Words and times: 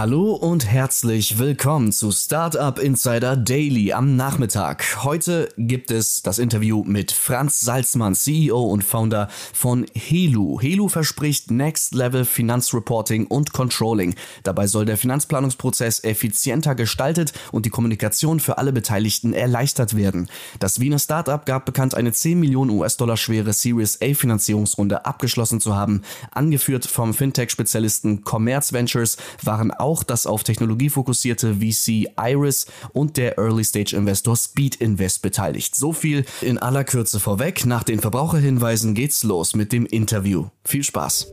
Hallo 0.00 0.32
und 0.32 0.64
herzlich 0.64 1.38
willkommen 1.38 1.92
zu 1.92 2.10
Startup 2.10 2.78
Insider 2.78 3.36
Daily 3.36 3.92
am 3.92 4.16
Nachmittag. 4.16 5.04
Heute 5.04 5.50
gibt 5.58 5.90
es 5.90 6.22
das 6.22 6.38
Interview 6.38 6.82
mit 6.84 7.12
Franz 7.12 7.60
Salzmann, 7.60 8.14
CEO 8.14 8.62
und 8.62 8.82
Founder 8.82 9.28
von 9.52 9.84
Helu. 9.92 10.58
Helu 10.58 10.88
verspricht 10.88 11.50
Next 11.50 11.94
Level 11.94 12.24
Finanzreporting 12.24 13.26
und 13.26 13.52
Controlling. 13.52 14.14
Dabei 14.42 14.68
soll 14.68 14.86
der 14.86 14.96
Finanzplanungsprozess 14.96 16.02
effizienter 16.02 16.74
gestaltet 16.74 17.34
und 17.52 17.66
die 17.66 17.70
Kommunikation 17.70 18.40
für 18.40 18.56
alle 18.56 18.72
Beteiligten 18.72 19.34
erleichtert 19.34 19.94
werden. 19.94 20.30
Das 20.60 20.80
Wiener 20.80 20.98
Startup 20.98 21.44
gab 21.44 21.66
bekannt, 21.66 21.94
eine 21.94 22.14
10 22.14 22.40
Millionen 22.40 22.70
US-Dollar 22.70 23.18
schwere 23.18 23.52
Series 23.52 23.98
A 24.00 24.14
Finanzierungsrunde 24.14 25.04
abgeschlossen 25.04 25.60
zu 25.60 25.76
haben. 25.76 26.00
Angeführt 26.30 26.86
vom 26.86 27.12
Fintech-Spezialisten 27.12 28.24
Commerz 28.24 28.72
Ventures 28.72 29.18
waren 29.42 29.70
auch 29.72 29.89
das 30.04 30.26
auf 30.26 30.44
Technologie 30.44 30.88
fokussierte 30.88 31.56
VC 31.56 32.08
Iris 32.18 32.66
und 32.92 33.16
der 33.16 33.38
Early-Stage-Investor 33.38 34.36
Speed 34.36 34.76
Invest 34.76 35.22
beteiligt. 35.22 35.74
So 35.74 35.92
viel 35.92 36.24
in 36.40 36.58
aller 36.58 36.84
Kürze 36.84 37.20
vorweg. 37.20 37.66
Nach 37.66 37.82
den 37.82 38.00
Verbraucherhinweisen 38.00 38.94
geht's 38.94 39.22
los 39.22 39.54
mit 39.54 39.72
dem 39.72 39.86
Interview. 39.86 40.46
Viel 40.64 40.84
Spaß! 40.84 41.32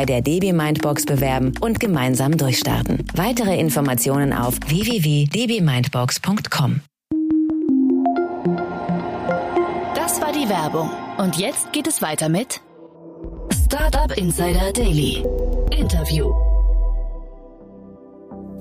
der 0.05 0.21
DB 0.21 0.53
Mindbox 0.53 1.05
bewerben 1.05 1.53
und 1.61 1.79
gemeinsam 1.79 2.37
durchstarten. 2.37 3.05
Weitere 3.13 3.59
Informationen 3.59 4.33
auf 4.33 4.59
www.dbmindbox.com. 4.67 6.81
Das 9.95 10.21
war 10.21 10.31
die 10.33 10.47
Werbung. 10.49 10.91
Und 11.17 11.37
jetzt 11.37 11.73
geht 11.73 11.87
es 11.87 12.01
weiter 12.01 12.29
mit 12.29 12.61
Startup 13.65 14.15
Insider 14.17 14.71
Daily. 14.73 15.23
Interview. 15.71 16.31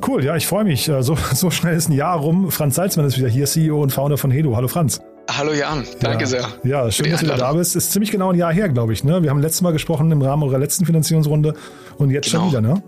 Cool, 0.07 0.25
ja, 0.25 0.37
ich 0.37 0.47
freue 0.47 0.65
mich. 0.65 0.89
Äh, 0.89 1.03
so, 1.03 1.17
so 1.35 1.51
schnell 1.51 1.77
ist 1.77 1.89
ein 1.89 1.95
Jahr 1.95 2.19
rum. 2.19 2.51
Franz 2.51 2.75
Salzmann 2.75 3.07
ist 3.07 3.19
wieder 3.19 3.29
hier, 3.29 3.47
CEO 3.47 3.83
und 3.83 3.93
Founder 3.93 4.19
von 4.19 4.31
Hedo. 4.31 4.57
Hallo 4.57 4.69
Franz. 4.69 5.01
Hallo 5.37 5.53
Jan, 5.53 5.85
danke 6.01 6.25
ja. 6.25 6.27
sehr. 6.27 6.49
Ja, 6.65 6.91
schön, 6.91 7.11
dass 7.11 7.21
du 7.21 7.27
da 7.27 7.53
bist. 7.53 7.77
Ist 7.77 7.93
ziemlich 7.93 8.11
genau 8.11 8.33
ein 8.33 8.39
Jahr 8.39 8.53
her, 8.53 8.69
glaube 8.69 8.93
ich. 8.93 9.05
Ne? 9.05 9.23
Wir 9.23 9.31
haben 9.31 9.41
letztes 9.41 9.63
Mal 9.63 9.73
gesprochen 9.73 10.11
im 10.11 10.21
Rahmen 10.23 10.43
eurer 10.43 10.59
letzten 10.59 10.87
Finanzierungsrunde 10.87 11.55
und 11.99 12.11
jetzt 12.11 12.31
genau. 12.31 12.51
schon 12.51 12.51
wieder, 12.51 12.61
ne? 12.61 12.83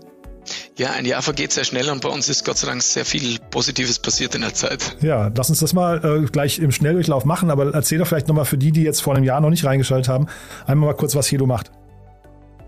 Ja, 0.77 0.91
ein 0.91 1.05
Jahr 1.05 1.21
vergeht 1.21 1.53
sehr 1.53 1.63
schnell 1.63 1.89
und 1.89 2.01
bei 2.01 2.09
uns 2.09 2.27
ist 2.27 2.43
Gott 2.43 2.57
sei 2.57 2.67
Dank 2.67 2.81
sehr 2.81 3.05
viel 3.05 3.39
Positives 3.49 3.99
passiert 3.99 4.35
in 4.35 4.41
der 4.41 4.53
Zeit. 4.53 4.97
Ja, 5.01 5.31
lass 5.33 5.49
uns 5.49 5.59
das 5.59 5.71
mal 5.73 6.03
äh, 6.03 6.25
gleich 6.25 6.59
im 6.59 6.71
Schnelldurchlauf 6.71 7.23
machen, 7.23 7.49
aber 7.49 7.73
erzähl 7.73 7.99
doch 7.99 8.07
vielleicht 8.07 8.27
nochmal 8.27 8.45
für 8.45 8.57
die, 8.57 8.71
die 8.71 8.83
jetzt 8.83 9.01
vor 9.01 9.15
einem 9.15 9.23
Jahr 9.23 9.39
noch 9.39 9.49
nicht 9.49 9.63
reingeschaltet 9.63 10.09
haben, 10.09 10.27
einmal 10.65 10.89
mal 10.89 10.95
kurz, 10.95 11.15
was 11.15 11.31
Helo 11.31 11.45
macht. 11.45 11.71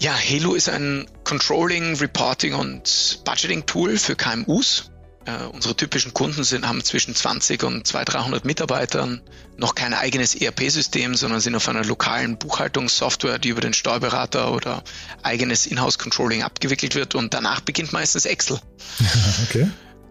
Ja, 0.01 0.13
Helo 0.13 0.53
ist 0.53 0.69
ein 0.69 1.05
Controlling, 1.23 1.95
Reporting 1.95 2.53
und 2.53 3.21
Budgeting 3.25 3.65
Tool 3.65 3.97
für 3.97 4.15
KMUs. 4.15 4.91
Uh, 5.27 5.49
unsere 5.53 5.75
typischen 5.75 6.13
Kunden 6.13 6.43
sind, 6.43 6.67
haben 6.67 6.83
zwischen 6.83 7.15
20 7.15 7.63
und 7.63 7.87
200, 7.87 8.13
300 8.13 8.45
Mitarbeitern, 8.45 9.21
noch 9.57 9.73
kein 9.73 9.95
eigenes 9.95 10.35
ERP-System, 10.35 11.15
sondern 11.15 11.39
sind 11.39 11.55
auf 11.55 11.67
einer 11.67 11.83
lokalen 11.83 12.37
Buchhaltungssoftware, 12.37 13.39
die 13.39 13.49
über 13.49 13.61
den 13.61 13.73
Steuerberater 13.73 14.51
oder 14.53 14.83
eigenes 15.23 15.65
Inhouse-Controlling 15.65 16.43
abgewickelt 16.43 16.93
wird 16.93 17.15
und 17.15 17.33
danach 17.33 17.61
beginnt 17.61 17.91
meistens 17.91 18.25
Excel. 18.25 18.59
okay. 19.49 19.67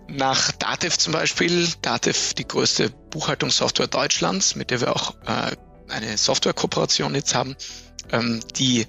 Nach 0.08 0.50
Datev 0.50 0.98
zum 0.98 1.12
Beispiel, 1.12 1.68
Datev 1.80 2.34
die 2.34 2.48
größte 2.48 2.90
Buchhaltungssoftware 3.10 3.86
Deutschlands, 3.86 4.56
mit 4.56 4.72
der 4.72 4.80
wir 4.80 4.96
auch 4.96 5.14
äh, 5.26 5.54
eine 5.90 6.18
Software-Kooperation 6.18 7.14
jetzt 7.14 7.36
haben, 7.36 7.54
ähm, 8.10 8.40
die 8.56 8.88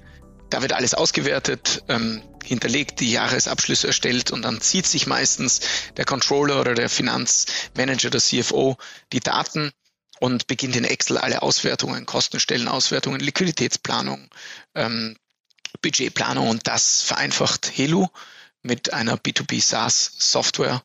da 0.50 0.62
wird 0.62 0.72
alles 0.72 0.94
ausgewertet, 0.94 1.82
ähm, 1.88 2.22
hinterlegt, 2.46 3.00
die 3.00 3.10
Jahresabschlüsse 3.10 3.88
erstellt 3.88 4.30
und 4.30 4.42
dann 4.42 4.60
zieht 4.60 4.86
sich 4.86 5.06
meistens 5.06 5.60
der 5.96 6.04
Controller 6.04 6.60
oder 6.60 6.74
der 6.74 6.88
Finanzmanager, 6.88 8.10
der 8.10 8.20
CFO 8.20 8.76
die 9.12 9.20
Daten 9.20 9.72
und 10.20 10.46
beginnt 10.46 10.76
in 10.76 10.84
Excel 10.84 11.18
alle 11.18 11.42
Auswertungen, 11.42 12.06
Kostenstellenauswertungen, 12.06 13.20
Liquiditätsplanung, 13.20 14.28
ähm, 14.74 15.16
Budgetplanung 15.82 16.48
und 16.48 16.66
das 16.66 17.02
vereinfacht 17.02 17.70
Helu 17.74 18.06
mit 18.62 18.92
einer 18.92 19.16
B2B 19.16 19.62
SaaS 19.62 20.12
Software 20.18 20.82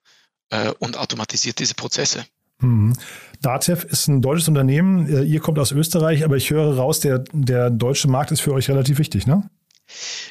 äh, 0.49 0.71
und 0.79 0.97
automatisiert 0.97 1.59
diese 1.59 1.75
Prozesse. 1.75 2.25
Mhm. 2.59 2.93
Datev 3.41 3.85
ist 3.85 4.07
ein 4.07 4.21
deutsches 4.21 4.47
Unternehmen. 4.47 5.07
Ihr 5.25 5.39
kommt 5.39 5.57
aus 5.57 5.71
Österreich, 5.71 6.23
aber 6.23 6.37
ich 6.37 6.51
höre 6.51 6.75
raus, 6.75 6.99
der, 6.99 7.23
der 7.31 7.71
deutsche 7.71 8.07
Markt 8.07 8.31
ist 8.31 8.41
für 8.41 8.53
euch 8.53 8.69
relativ 8.69 8.99
wichtig, 8.99 9.25
ne? 9.25 9.49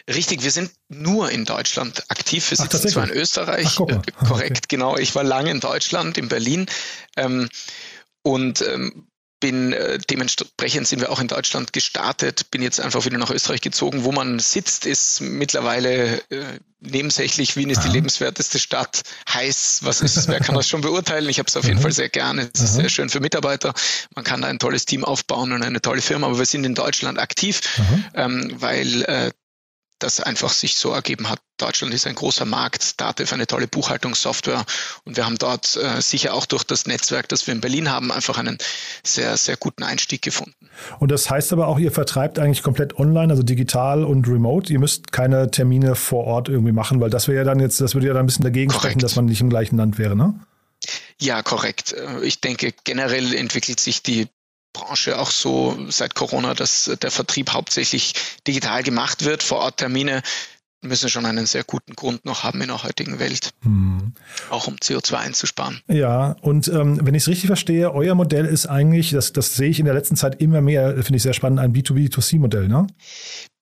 Richtig, 0.08 0.42
wir 0.42 0.50
sind 0.50 0.70
nur 0.88 1.30
in 1.30 1.44
Deutschland 1.44 2.04
aktiv. 2.08 2.50
Wir 2.50 2.56
sitzen 2.56 2.80
Ach, 2.84 2.90
zwar 2.90 3.04
in 3.04 3.10
Österreich, 3.10 3.78
Ach, 3.78 3.88
äh, 3.88 4.00
korrekt, 4.26 4.58
okay. 4.58 4.66
genau. 4.68 4.96
Ich 4.96 5.14
war 5.14 5.24
lange 5.24 5.50
in 5.50 5.60
Deutschland, 5.60 6.18
in 6.18 6.28
Berlin. 6.28 6.66
Ähm, 7.16 7.48
und 8.22 8.62
ähm, 8.62 9.06
bin 9.40 9.72
äh, 9.72 9.98
dementsprechend 9.98 10.86
sind 10.86 11.00
wir 11.00 11.10
auch 11.10 11.18
in 11.18 11.26
Deutschland 11.26 11.72
gestartet, 11.72 12.50
bin 12.50 12.60
jetzt 12.60 12.78
einfach 12.78 13.04
wieder 13.06 13.16
nach 13.16 13.30
Österreich 13.30 13.62
gezogen. 13.62 14.04
Wo 14.04 14.12
man 14.12 14.38
sitzt, 14.38 14.84
ist 14.84 15.22
mittlerweile 15.22 16.18
äh, 16.30 16.58
nebensächlich. 16.80 17.56
Wien 17.56 17.70
ist 17.70 17.78
Aha. 17.78 17.88
die 17.88 17.94
lebenswerteste 17.94 18.58
Stadt. 18.58 19.02
Heiß, 19.32 19.80
was 19.82 20.02
ist, 20.02 20.28
wer 20.28 20.40
kann 20.40 20.54
das 20.54 20.68
schon 20.68 20.82
beurteilen? 20.82 21.28
Ich 21.28 21.38
habe 21.38 21.48
es 21.48 21.56
auf 21.56 21.64
jeden 21.64 21.80
Fall 21.80 21.92
sehr 21.92 22.10
gerne. 22.10 22.50
Es 22.52 22.60
ist 22.60 22.74
sehr 22.74 22.90
schön 22.90 23.08
für 23.08 23.20
Mitarbeiter. 23.20 23.72
Man 24.14 24.24
kann 24.24 24.42
da 24.42 24.48
ein 24.48 24.58
tolles 24.58 24.84
Team 24.84 25.04
aufbauen 25.04 25.52
und 25.52 25.62
eine 25.62 25.80
tolle 25.80 26.02
Firma. 26.02 26.26
Aber 26.26 26.38
wir 26.38 26.46
sind 26.46 26.64
in 26.64 26.74
Deutschland 26.74 27.18
aktiv, 27.18 27.60
ähm, 28.14 28.52
weil 28.56 29.02
äh, 29.04 29.30
das 30.00 30.20
einfach 30.20 30.50
sich 30.50 30.76
so 30.76 30.90
ergeben 30.92 31.28
hat. 31.28 31.40
Deutschland 31.58 31.92
ist 31.94 32.06
ein 32.06 32.14
großer 32.14 32.46
Markt, 32.46 33.00
Datev 33.00 33.32
eine 33.34 33.46
tolle 33.46 33.68
Buchhaltungssoftware 33.68 34.64
und 35.04 35.16
wir 35.16 35.26
haben 35.26 35.36
dort 35.36 35.76
äh, 35.76 36.00
sicher 36.00 36.34
auch 36.34 36.46
durch 36.46 36.64
das 36.64 36.86
Netzwerk, 36.86 37.28
das 37.28 37.46
wir 37.46 37.52
in 37.52 37.60
Berlin 37.60 37.90
haben, 37.90 38.10
einfach 38.10 38.38
einen 38.38 38.58
sehr, 39.04 39.36
sehr 39.36 39.56
guten 39.56 39.82
Einstieg 39.82 40.22
gefunden. 40.22 40.70
Und 40.98 41.10
das 41.10 41.30
heißt 41.30 41.52
aber 41.52 41.68
auch, 41.68 41.78
ihr 41.78 41.92
vertreibt 41.92 42.38
eigentlich 42.38 42.62
komplett 42.62 42.98
online, 42.98 43.30
also 43.30 43.42
digital 43.42 44.04
und 44.04 44.26
remote. 44.26 44.72
Ihr 44.72 44.78
müsst 44.78 45.12
keine 45.12 45.50
Termine 45.50 45.94
vor 45.94 46.24
Ort 46.24 46.48
irgendwie 46.48 46.72
machen, 46.72 47.00
weil 47.00 47.10
das 47.10 47.28
wäre 47.28 47.38
ja 47.38 47.44
dann 47.44 47.60
jetzt, 47.60 47.80
das 47.80 47.94
würde 47.94 48.06
ja 48.06 48.14
dann 48.14 48.24
ein 48.24 48.26
bisschen 48.26 48.44
dagegen 48.44 48.70
Korrekt. 48.70 48.84
sprechen, 48.84 48.98
dass 49.00 49.16
man 49.16 49.26
nicht 49.26 49.40
im 49.40 49.50
gleichen 49.50 49.76
Land 49.76 49.98
wäre, 49.98 50.16
ne? 50.16 50.34
Ja, 51.18 51.42
korrekt. 51.42 51.94
Ich 52.22 52.40
denke, 52.40 52.72
generell 52.84 53.34
entwickelt 53.34 53.80
sich 53.80 54.02
die 54.02 54.28
Branche 54.72 55.18
auch 55.18 55.30
so 55.30 55.76
seit 55.88 56.14
Corona, 56.14 56.54
dass 56.54 56.90
der 57.00 57.10
Vertrieb 57.10 57.52
hauptsächlich 57.52 58.14
digital 58.46 58.82
gemacht 58.82 59.24
wird. 59.24 59.42
Vor 59.42 59.58
Ort 59.58 59.78
Termine 59.78 60.22
müssen 60.82 61.08
schon 61.08 61.26
einen 61.26 61.46
sehr 61.46 61.64
guten 61.64 61.94
Grund 61.94 62.24
noch 62.24 62.42
haben 62.42 62.60
in 62.60 62.68
der 62.68 62.82
heutigen 62.82 63.18
Welt, 63.18 63.50
hm. 63.62 64.14
auch 64.48 64.66
um 64.66 64.76
CO2 64.76 65.14
einzusparen. 65.14 65.80
Ja, 65.88 66.36
und 66.40 66.68
ähm, 66.68 67.00
wenn 67.02 67.14
ich 67.14 67.24
es 67.24 67.28
richtig 67.28 67.48
verstehe, 67.48 67.92
euer 67.92 68.14
Modell 68.14 68.46
ist 68.46 68.66
eigentlich, 68.66 69.10
das, 69.10 69.32
das 69.32 69.56
sehe 69.56 69.68
ich 69.68 69.78
in 69.78 69.84
der 69.84 69.94
letzten 69.94 70.16
Zeit 70.16 70.40
immer 70.40 70.60
mehr, 70.60 70.94
finde 71.02 71.16
ich 71.16 71.22
sehr 71.22 71.34
spannend, 71.34 71.60
ein 71.60 71.74
B2B2C-Modell, 71.74 72.68
ne? 72.68 72.86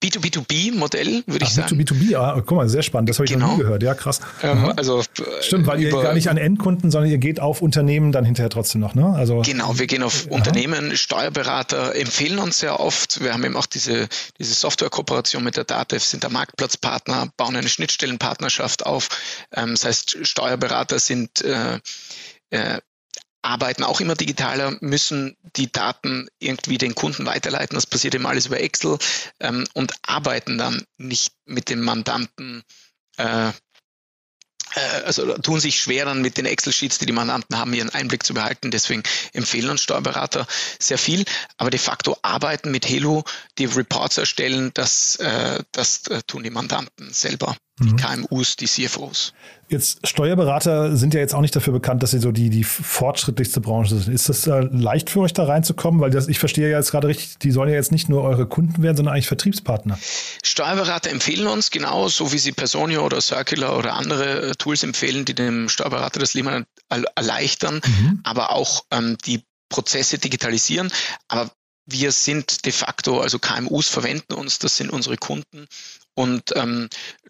B2B2B-Modell, 0.03 1.25
würde 1.27 1.45
ich 1.45 1.51
sagen. 1.51 1.77
B2B2B, 1.77 2.17
ah, 2.17 2.41
guck 2.47 2.57
mal, 2.57 2.69
sehr 2.69 2.83
spannend. 2.83 3.09
Das 3.09 3.19
habe 3.19 3.25
ich 3.25 3.33
genau. 3.33 3.49
noch 3.49 3.57
nie 3.57 3.63
gehört. 3.63 3.83
Ja, 3.83 3.95
krass. 3.95 4.21
Ähm, 4.43 4.73
also, 4.77 5.03
Stimmt, 5.41 5.67
weil 5.67 5.81
ihr 5.81 5.91
gar 5.91 6.15
nicht 6.15 6.29
an 6.29 6.37
Endkunden, 6.37 6.93
sondern 6.93 7.11
ihr 7.11 7.19
geht 7.19 7.41
auf 7.41 7.63
Unternehmen 7.63 8.13
dann 8.13 8.25
hinterher 8.25 8.51
trotzdem 8.51 8.81
noch, 8.81 8.95
ne? 8.95 9.13
Also, 9.15 9.43
genau, 9.43 9.77
wir 9.79 9.89
gehen 9.89 10.05
auf 10.05 10.27
aha. 10.27 10.37
Unternehmen, 10.37 10.97
Steuerberater 10.97 11.97
empfehlen 11.97 12.39
uns 12.39 12.61
sehr 12.61 12.79
oft. 12.79 13.23
Wir 13.23 13.33
haben 13.33 13.45
eben 13.45 13.57
auch 13.57 13.67
diese, 13.67 14.09
diese 14.39 14.55
Software-Kooperation 14.55 15.43
mit 15.43 15.57
der 15.57 15.65
DATEV, 15.65 16.05
sind 16.05 16.23
der 16.23 16.31
Marktplatzpartner, 16.31 17.33
bauen 17.37 17.57
eine 17.57 17.69
Schnittstellenpartnerschaft 17.69 18.87
auf. 18.87 19.09
Ähm, 19.53 19.71
das 19.73 19.85
heißt, 19.85 20.19
Steuerberater 20.23 21.01
sind 21.01 21.43
äh, 21.43 21.81
äh, 22.51 22.79
arbeiten 23.43 23.85
auch 23.85 24.01
immer 24.01 24.15
digitaler, 24.15 24.77
müssen 24.81 25.37
die 25.57 25.71
Daten 25.71 26.29
irgendwie 26.39 26.79
den 26.79 26.95
Kunden 26.95 27.27
weiterleiten. 27.27 27.75
Das 27.75 27.87
passiert 27.87 28.15
eben 28.15 28.27
alles 28.27 28.47
über 28.47 28.61
Excel 28.61 28.99
ähm, 29.41 29.65
und 29.75 29.93
arbeiten 30.03 30.59
dann 30.59 30.85
nicht 30.97 31.33
mit 31.45 31.71
dem 31.71 31.83
Mandanten 31.83 32.63
äh, 33.17 33.53
äh, 34.75 35.03
also 35.05 35.37
tun 35.39 35.61
sich 35.61 35.81
schwer 35.81 36.05
dann 36.05 36.23
mit 36.23 36.37
den 36.37 36.47
Excel-Sheets, 36.47 36.99
die 36.99 37.07
die 37.07 37.13
Mandanten 37.13 37.57
haben, 37.57 37.73
ihren 37.75 37.91
Einblick 37.91 38.25
zu 38.25 38.35
behalten. 38.35 38.71
Deswegen 38.71 39.03
empfehlen 39.33 39.71
uns 39.71 39.83
Steuerberater 39.83 40.47
sehr 40.79 40.99
viel. 40.99 41.25
Aber 41.57 41.71
de 41.71 41.81
facto 41.81 42.17
arbeiten 42.23 42.71
mit 42.71 42.89
Helo, 42.89 43.25
die 43.59 43.67
Reports 43.67 44.19
erstellen, 44.19 44.71
das, 44.75 45.17
äh, 45.17 45.63
das 45.73 46.07
äh, 46.09 46.23
tun 46.27 46.43
die 46.43 46.51
Mandanten 46.51 47.13
selber 47.13 47.57
die 47.81 47.91
mhm. 47.91 47.97
KMUs, 47.97 48.57
die 48.57 48.67
CFOs. 48.67 49.33
Jetzt 49.69 50.07
Steuerberater 50.07 50.97
sind 50.97 51.15
ja 51.15 51.21
jetzt 51.21 51.35
auch 51.35 51.41
nicht 51.41 51.55
dafür 51.55 51.73
bekannt, 51.73 52.03
dass 52.03 52.13
sie 52.13 52.19
so 52.19 52.33
die, 52.33 52.51
die 52.51 52.65
fortschrittlichste 52.65 53.61
Branche 53.61 53.99
sind. 53.99 54.13
Ist 54.13 54.29
das 54.29 54.47
äh, 54.47 54.61
leicht 54.71 55.11
für 55.11 55.21
euch 55.21 55.33
da 55.33 55.45
reinzukommen? 55.45 56.01
Weil 56.01 56.11
das, 56.11 56.29
ich 56.29 56.39
verstehe 56.39 56.71
ja 56.71 56.79
jetzt 56.79 56.91
gerade 56.91 57.09
richtig, 57.09 57.39
die 57.39 57.51
sollen 57.51 57.69
ja 57.69 57.75
jetzt 57.75 57.93
nicht 57.93 58.09
nur 58.09 58.23
eure 58.23 58.47
Kunden 58.47 58.83
werden, 58.83 58.97
sondern 58.97 59.15
eigentlich 59.15 59.29
Vertriebspartner. 59.29 59.99
Steuerberater 60.43 61.11
empfehlen 61.11 61.47
uns 61.47 61.71
genau, 61.71 62.09
so 62.09 62.33
wie 62.33 62.39
sie 62.39 62.53
Personio 62.53 63.05
oder 63.05 63.21
Circular 63.21 63.77
oder 63.79 63.95
andere 63.95 64.51
äh, 64.51 64.55
Tools 64.55 64.83
empfehlen, 64.83 65.25
die 65.25 65.35
dem 65.35 65.69
Steuerberater 65.69 66.19
das 66.19 66.35
Leben 66.35 66.65
erleichtern, 66.89 67.81
mhm. 67.87 68.21
aber 68.25 68.53
auch 68.53 68.85
ähm, 68.91 69.19
die 69.27 69.43
Prozesse 69.69 70.19
digitalisieren. 70.19 70.91
Aber 71.29 71.51
wir 71.89 72.13
sind 72.13 72.67
de 72.67 72.73
facto, 72.73 73.21
also 73.21 73.39
KMUs 73.39 73.89
verwenden 73.89 74.35
uns, 74.35 74.59
das 74.59 74.77
sind 74.77 74.91
unsere 74.91 75.17
Kunden. 75.17 75.67
Und 76.19 76.53
ähm, 76.57 76.89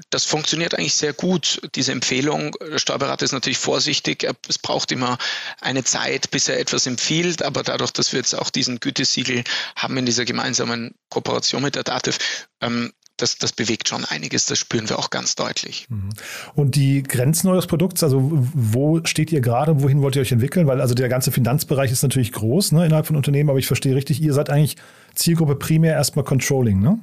das 0.08 0.24
funktioniert 0.24 0.74
eigentlich 0.74 0.94
sehr 0.94 1.12
gut, 1.12 1.60
diese 1.74 1.92
Empfehlung. 1.92 2.56
Der 2.72 2.78
Steuerberater 2.78 3.22
ist 3.22 3.32
natürlich 3.32 3.58
vorsichtig. 3.58 4.26
Es 4.48 4.56
braucht 4.56 4.90
immer 4.92 5.18
eine 5.60 5.84
Zeit, 5.84 6.30
bis 6.30 6.48
er 6.48 6.58
etwas 6.58 6.86
empfiehlt. 6.86 7.42
Aber 7.42 7.62
dadurch, 7.62 7.90
dass 7.90 8.12
wir 8.12 8.20
jetzt 8.20 8.32
auch 8.32 8.48
diesen 8.48 8.80
Gütesiegel 8.80 9.44
haben 9.76 9.98
in 9.98 10.06
dieser 10.06 10.24
gemeinsamen 10.24 10.94
Kooperation 11.10 11.62
mit 11.62 11.74
der 11.74 11.82
DATEV, 11.82 12.18
ähm, 12.62 12.94
das, 13.18 13.36
das 13.36 13.52
bewegt 13.52 13.90
schon 13.90 14.06
einiges, 14.06 14.46
das 14.46 14.58
spüren 14.58 14.88
wir 14.88 14.98
auch 14.98 15.10
ganz 15.10 15.34
deutlich. 15.34 15.86
Mhm. 15.90 16.08
Und 16.54 16.74
die 16.74 17.02
Grenzen 17.02 17.48
eures 17.48 17.66
Produkts, 17.66 18.02
also 18.02 18.30
wo 18.54 19.04
steht 19.04 19.30
ihr 19.32 19.42
gerade, 19.42 19.82
wohin 19.82 20.00
wollt 20.00 20.16
ihr 20.16 20.22
euch 20.22 20.32
entwickeln? 20.32 20.66
Weil 20.66 20.80
also 20.80 20.94
der 20.94 21.10
ganze 21.10 21.30
Finanzbereich 21.30 21.92
ist 21.92 22.04
natürlich 22.04 22.32
groß 22.32 22.72
ne, 22.72 22.86
innerhalb 22.86 23.06
von 23.06 23.16
Unternehmen, 23.16 23.50
aber 23.50 23.58
ich 23.58 23.66
verstehe 23.66 23.94
richtig, 23.94 24.22
ihr 24.22 24.32
seid 24.32 24.48
eigentlich 24.48 24.76
Zielgruppe 25.14 25.56
primär 25.56 25.92
erstmal 25.92 26.24
Controlling, 26.24 26.80
ne? 26.80 27.00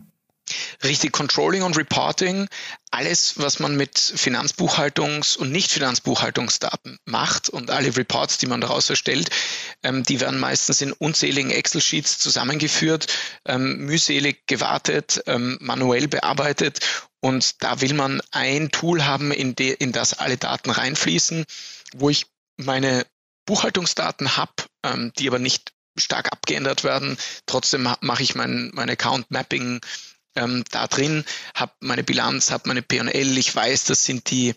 Richtig, 0.84 1.12
Controlling 1.12 1.64
und 1.64 1.76
Reporting, 1.78 2.48
alles, 2.92 3.40
was 3.40 3.60
man 3.60 3.76
mit 3.76 3.98
Finanzbuchhaltungs- 3.98 5.38
und 5.38 5.52
Nicht-Finanzbuchhaltungsdaten 5.52 7.00
macht 7.06 7.50
und 7.50 7.72
alle 7.72 7.96
Reports, 7.98 8.38
die 8.38 8.46
man 8.46 8.62
daraus 8.62 8.90
erstellt, 8.90 9.30
ähm, 9.84 10.04
die 10.04 10.20
werden 10.20 10.40
meistens 10.40 10.82
in 10.82 10.92
unzähligen 10.92 11.50
Excel-Sheets 11.50 12.20
zusammengeführt, 12.20 13.08
ähm, 13.46 13.86
mühselig 13.86 14.46
gewartet, 14.46 15.24
ähm, 15.26 15.58
manuell 15.62 16.08
bearbeitet 16.08 16.80
und 17.22 17.64
da 17.64 17.82
will 17.82 17.96
man 17.96 18.22
ein 18.30 18.70
Tool 18.70 19.04
haben, 19.04 19.32
in, 19.32 19.56
de, 19.56 19.74
in 19.74 19.92
das 19.92 20.14
alle 20.14 20.38
Daten 20.38 20.70
reinfließen, 20.70 21.46
wo 21.96 22.12
ich 22.12 22.28
meine 22.58 23.06
Buchhaltungsdaten 23.48 24.38
habe, 24.38 24.54
ähm, 24.84 25.12
die 25.18 25.28
aber 25.28 25.40
nicht 25.40 25.74
stark 25.98 26.32
abgeändert 26.32 26.84
werden. 26.84 27.18
Trotzdem 27.48 27.90
mache 28.02 28.22
ich 28.22 28.36
mein, 28.36 28.70
mein 28.74 28.90
Account 28.92 29.32
Mapping 29.32 29.82
ähm, 30.36 30.64
da 30.72 30.88
drin, 30.88 31.24
habe 31.54 31.74
meine 31.80 32.04
Bilanz, 32.04 32.52
habe 32.52 32.68
meine 32.68 32.82
P&L, 32.82 33.38
ich 33.38 33.56
weiß, 33.56 33.86
das 33.86 34.06
sind 34.06 34.30
die, 34.30 34.56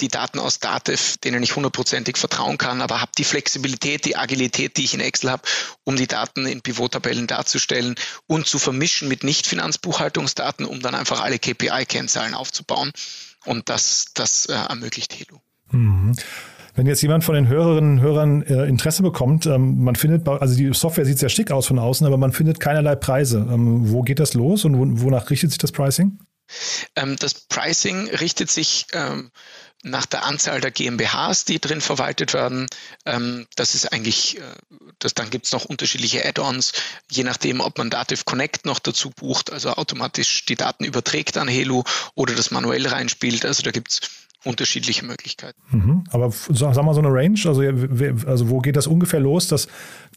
die 0.00 0.08
Daten 0.08 0.38
aus 0.38 0.60
Datev, 0.60 1.18
denen 1.18 1.42
ich 1.42 1.56
hundertprozentig 1.56 2.16
vertrauen 2.16 2.58
kann, 2.58 2.80
aber 2.80 3.00
habe 3.00 3.12
die 3.18 3.24
Flexibilität, 3.24 4.04
die 4.04 4.16
Agilität, 4.16 4.76
die 4.76 4.84
ich 4.84 4.94
in 4.94 5.00
Excel 5.00 5.30
habe, 5.30 5.42
um 5.84 5.96
die 5.96 6.06
Daten 6.06 6.46
in 6.46 6.62
Pivot-Tabellen 6.62 7.26
darzustellen 7.26 7.96
und 8.26 8.46
zu 8.46 8.58
vermischen 8.58 9.08
mit 9.08 9.24
Nicht-Finanzbuchhaltungsdaten, 9.24 10.64
um 10.64 10.80
dann 10.80 10.94
einfach 10.94 11.20
alle 11.20 11.38
KPI-Kennzahlen 11.38 12.34
aufzubauen. 12.34 12.92
Und 13.44 13.68
das, 13.68 14.06
das 14.14 14.46
äh, 14.46 14.52
ermöglicht 14.52 15.14
Helo. 15.18 15.40
Mhm. 15.70 16.14
Wenn 16.74 16.86
jetzt 16.86 17.02
jemand 17.02 17.24
von 17.24 17.34
den 17.34 17.48
Hörerinnen 17.48 17.98
und 17.98 18.00
Hörern 18.00 18.42
äh, 18.42 18.64
Interesse 18.66 19.02
bekommt, 19.02 19.46
ähm, 19.46 19.82
man 19.82 19.96
findet, 19.96 20.28
also 20.28 20.56
die 20.56 20.72
Software 20.72 21.04
sieht 21.04 21.18
sehr 21.18 21.28
schick 21.28 21.50
aus 21.50 21.66
von 21.66 21.78
außen, 21.78 22.06
aber 22.06 22.16
man 22.16 22.32
findet 22.32 22.60
keinerlei 22.60 22.96
Preise. 22.96 23.46
Ähm, 23.50 23.90
wo 23.90 24.02
geht 24.02 24.20
das 24.20 24.34
los 24.34 24.64
und 24.64 24.76
wo, 24.76 25.04
wonach 25.04 25.30
richtet 25.30 25.50
sich 25.50 25.58
das 25.58 25.72
Pricing? 25.72 26.18
Ähm, 26.96 27.16
das 27.18 27.34
Pricing 27.34 28.08
richtet 28.08 28.50
sich 28.50 28.86
ähm, 28.92 29.30
nach 29.82 30.06
der 30.06 30.24
Anzahl 30.24 30.60
der 30.60 30.70
GmbHs, 30.70 31.44
die 31.44 31.58
drin 31.58 31.80
verwaltet 31.80 32.34
werden. 32.34 32.66
Ähm, 33.06 33.46
das 33.56 33.74
ist 33.74 33.92
eigentlich, 33.92 34.38
äh, 34.38 34.42
das, 34.98 35.14
dann 35.14 35.30
gibt 35.30 35.46
es 35.46 35.52
noch 35.52 35.64
unterschiedliche 35.64 36.24
Add-ons, 36.24 36.72
je 37.10 37.24
nachdem, 37.24 37.60
ob 37.60 37.78
man 37.78 37.90
Dativ 37.90 38.24
Connect 38.24 38.66
noch 38.66 38.78
dazu 38.78 39.10
bucht, 39.10 39.52
also 39.52 39.70
automatisch 39.70 40.44
die 40.44 40.56
Daten 40.56 40.84
überträgt 40.84 41.36
an 41.38 41.48
Helo 41.48 41.84
oder 42.14 42.34
das 42.34 42.50
manuell 42.50 42.86
reinspielt. 42.86 43.44
Also 43.44 43.62
da 43.62 43.70
gibt 43.70 43.90
es 43.90 44.00
unterschiedliche 44.44 45.04
Möglichkeiten. 45.04 45.60
Mhm. 45.70 46.04
Aber 46.10 46.30
sag 46.30 46.82
mal 46.82 46.94
so 46.94 47.00
eine 47.00 47.12
Range, 47.12 47.38
also, 47.44 47.60
also 48.26 48.48
wo 48.48 48.60
geht 48.60 48.76
das 48.76 48.86
ungefähr 48.86 49.20
los, 49.20 49.48
dass 49.48 49.68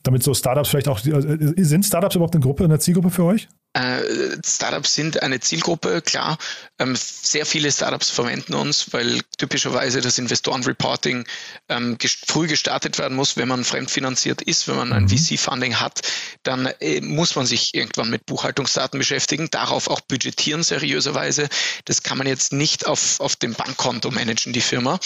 damit 0.04 0.22
so 0.22 0.34
Startups 0.34 0.70
vielleicht 0.70 0.88
auch, 0.88 1.04
äh, 1.06 1.64
sind 1.64 1.86
Startups 1.86 2.16
überhaupt 2.16 2.36
eine 2.36 2.44
Gruppe, 2.44 2.66
eine 2.66 2.80
Zielgruppe 2.80 3.10
für 3.10 3.24
euch? 3.24 3.48
Äh, 3.76 4.04
Startups 4.46 4.94
sind 4.94 5.24
eine 5.24 5.40
Zielgruppe, 5.40 6.02
klar. 6.04 6.38
Ähm, 6.78 6.96
sehr 6.96 7.46
viele 7.46 7.72
Startups 7.72 8.12
verwenden 8.12 8.54
uns, 8.54 8.94
weil 8.94 9.22
typischerweise 9.40 10.00
das 10.02 10.20
Investorenreporting 10.20 11.26
ähm, 11.70 11.98
früh 12.28 12.48
gestartet 12.48 13.00
werden 13.00 13.16
muss, 13.16 13.36
wenn 13.36 13.48
man 13.48 13.64
fremdfinanziert 13.64 14.44
ist, 14.44 14.68
wenn 14.68 14.76
man 14.76 14.94
ein 14.94 15.06
mhm. 15.06 15.10
VC-Funding 15.10 15.80
hat, 15.80 16.02
dann 16.44 16.68
äh, 16.82 17.02
muss 17.02 17.36
man 17.36 17.48
sich 17.48 17.74
irgendwann 17.74 18.12
mit 18.12 18.28
Buchhaltungsdaten 18.28 19.00
beschäftigen, 19.00 19.48
darauf 19.50 19.90
auch 19.90 20.02
budgetieren 20.02 20.62
seriöserweise. 20.62 21.50
Das 21.86 22.04
kann 22.04 22.20
man 22.20 22.28
jetzt 22.28 22.54
nicht 22.54 22.86
auf, 22.86 23.20
auf 23.22 23.36
dem 23.36 23.54
Bankkonto 23.54 24.12
managen, 24.12 24.54
die 24.54 24.62
Firma 24.62 25.00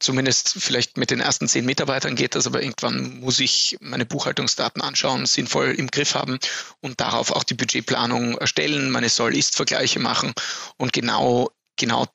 zumindest 0.00 0.54
vielleicht 0.58 0.96
mit 0.96 1.10
den 1.10 1.20
ersten 1.20 1.48
zehn 1.48 1.64
Mitarbeitern 1.64 2.14
geht 2.14 2.34
das, 2.34 2.46
aber 2.46 2.62
irgendwann 2.62 3.20
muss 3.20 3.40
ich 3.40 3.76
meine 3.80 4.06
Buchhaltungsdaten 4.06 4.82
anschauen, 4.82 5.26
sinnvoll 5.26 5.74
im 5.76 5.88
Griff 5.88 6.14
haben 6.14 6.38
und 6.80 7.00
darauf 7.00 7.32
auch 7.32 7.44
die 7.44 7.54
Budgetplanung 7.54 8.38
erstellen, 8.38 8.90
meine 8.90 9.08
Soll-Ist-Vergleiche 9.08 9.98
machen 9.98 10.32
und 10.76 10.92
genau, 10.92 11.50
genau 11.76 12.06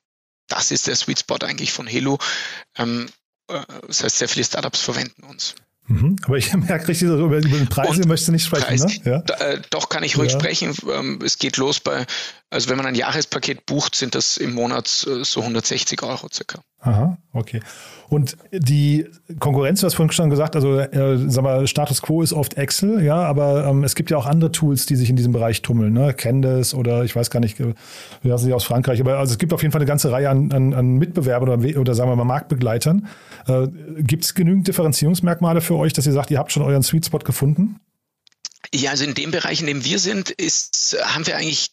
das 0.48 0.70
ist 0.70 0.86
der 0.86 0.96
Sweet 0.96 1.20
Spot 1.20 1.36
eigentlich 1.42 1.72
von 1.72 1.86
Helo. 1.86 2.18
Ähm, 2.76 3.06
äh, 3.48 3.60
das 3.86 4.02
heißt, 4.02 4.18
sehr 4.18 4.28
viele 4.28 4.44
Startups 4.44 4.80
verwenden 4.80 5.24
uns. 5.24 5.54
Mhm. 5.86 6.16
Aber 6.24 6.36
ich 6.36 6.52
merke 6.54 6.88
richtig, 6.88 7.08
über, 7.08 7.18
über 7.18 7.40
den 7.40 7.68
Preis 7.68 7.98
möchtest 7.98 8.28
du 8.28 8.32
nicht 8.32 8.44
sprechen. 8.44 8.66
Preis, 8.66 9.04
ne? 9.04 9.24
ja? 9.28 9.34
äh, 9.36 9.60
doch 9.70 9.88
kann 9.88 10.02
ich 10.02 10.16
ruhig 10.16 10.32
ja. 10.32 10.38
sprechen. 10.38 10.74
Ähm, 10.90 11.20
es 11.24 11.38
geht 11.38 11.56
los 11.56 11.80
bei, 11.80 12.06
also 12.54 12.70
wenn 12.70 12.76
man 12.76 12.86
ein 12.86 12.94
Jahrespaket 12.94 13.66
bucht, 13.66 13.96
sind 13.96 14.14
das 14.14 14.36
im 14.36 14.54
Monat 14.54 15.06
äh, 15.08 15.24
so 15.24 15.40
160 15.40 16.02
Euro 16.04 16.28
circa. 16.32 16.60
Aha, 16.80 17.18
okay. 17.32 17.60
Und 18.08 18.36
die 18.52 19.06
Konkurrenz, 19.40 19.80
du 19.80 19.86
hast 19.86 19.94
vorhin 19.94 20.12
schon 20.12 20.30
gesagt, 20.30 20.54
also 20.54 20.78
äh, 20.78 21.18
sag 21.28 21.42
mal, 21.42 21.66
Status 21.66 22.00
Quo 22.00 22.22
ist 22.22 22.32
oft 22.32 22.54
Excel, 22.54 23.02
ja, 23.02 23.16
aber 23.16 23.66
ähm, 23.66 23.82
es 23.82 23.96
gibt 23.96 24.10
ja 24.12 24.16
auch 24.16 24.26
andere 24.26 24.52
Tools, 24.52 24.86
die 24.86 24.94
sich 24.94 25.10
in 25.10 25.16
diesem 25.16 25.32
Bereich 25.32 25.62
tummeln, 25.62 25.92
ne? 25.92 26.14
Candice 26.14 26.74
oder 26.74 27.02
ich 27.02 27.16
weiß 27.16 27.30
gar 27.30 27.40
nicht, 27.40 27.58
äh, 27.58 27.74
wie 28.22 28.32
heißen 28.32 28.46
sie 28.46 28.52
aus 28.52 28.64
Frankreich, 28.64 29.00
aber 29.00 29.18
also 29.18 29.32
es 29.32 29.38
gibt 29.38 29.52
auf 29.52 29.62
jeden 29.62 29.72
Fall 29.72 29.80
eine 29.80 29.88
ganze 29.88 30.12
Reihe 30.12 30.30
an, 30.30 30.52
an, 30.52 30.74
an 30.74 30.94
Mitbewerbern 30.94 31.48
oder, 31.48 31.80
oder 31.80 31.94
sagen 31.94 32.08
wir 32.08 32.16
mal 32.16 32.24
Marktbegleitern. 32.24 33.08
Äh, 33.48 33.66
gibt 33.98 34.24
es 34.24 34.34
genügend 34.34 34.68
Differenzierungsmerkmale 34.68 35.60
für 35.60 35.74
euch, 35.74 35.92
dass 35.92 36.06
ihr 36.06 36.12
sagt, 36.12 36.30
ihr 36.30 36.38
habt 36.38 36.52
schon 36.52 36.62
euren 36.62 36.84
Sweet 36.84 37.06
Spot 37.06 37.18
gefunden? 37.18 37.80
Ja, 38.72 38.92
also 38.92 39.04
in 39.04 39.14
dem 39.14 39.32
Bereich, 39.32 39.60
in 39.60 39.66
dem 39.66 39.84
wir 39.84 39.98
sind, 39.98 40.30
ist, 40.30 40.96
haben 41.02 41.26
wir 41.26 41.36
eigentlich 41.36 41.72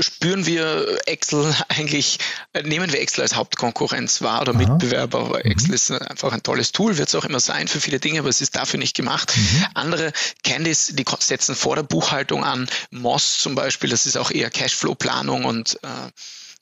spüren 0.00 0.46
wir 0.46 0.98
Excel 1.06 1.54
eigentlich, 1.68 2.18
äh, 2.52 2.62
nehmen 2.62 2.92
wir 2.92 3.00
Excel 3.00 3.22
als 3.22 3.34
Hauptkonkurrenz 3.34 4.22
wahr 4.22 4.42
oder 4.42 4.52
Aha. 4.52 4.58
Mitbewerber, 4.58 5.30
weil 5.30 5.42
mhm. 5.44 5.50
Excel 5.50 5.74
ist 5.74 5.90
einfach 5.90 6.32
ein 6.32 6.42
tolles 6.42 6.72
Tool, 6.72 6.98
wird 6.98 7.08
es 7.08 7.14
auch 7.14 7.24
immer 7.24 7.40
sein 7.40 7.68
für 7.68 7.80
viele 7.80 8.00
Dinge, 8.00 8.20
aber 8.20 8.28
es 8.28 8.40
ist 8.40 8.56
dafür 8.56 8.78
nicht 8.78 8.96
gemacht. 8.96 9.36
Mhm. 9.36 9.66
Andere 9.74 10.12
Candice, 10.44 10.94
die 10.94 11.04
setzen 11.20 11.54
vor 11.54 11.76
der 11.76 11.82
Buchhaltung 11.82 12.44
an, 12.44 12.68
Moss 12.90 13.38
zum 13.38 13.54
Beispiel, 13.54 13.90
das 13.90 14.06
ist 14.06 14.16
auch 14.16 14.30
eher 14.30 14.50
Cashflow-Planung 14.50 15.44
und 15.44 15.78
äh, 15.82 16.10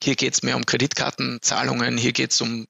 hier 0.02 0.16
geht 0.16 0.34
es 0.34 0.42
mehr 0.42 0.56
um 0.56 0.66
Kreditkartenzahlungen, 0.66 1.96
hier 1.96 2.12
geht 2.12 2.32
es 2.32 2.40
um 2.40 2.66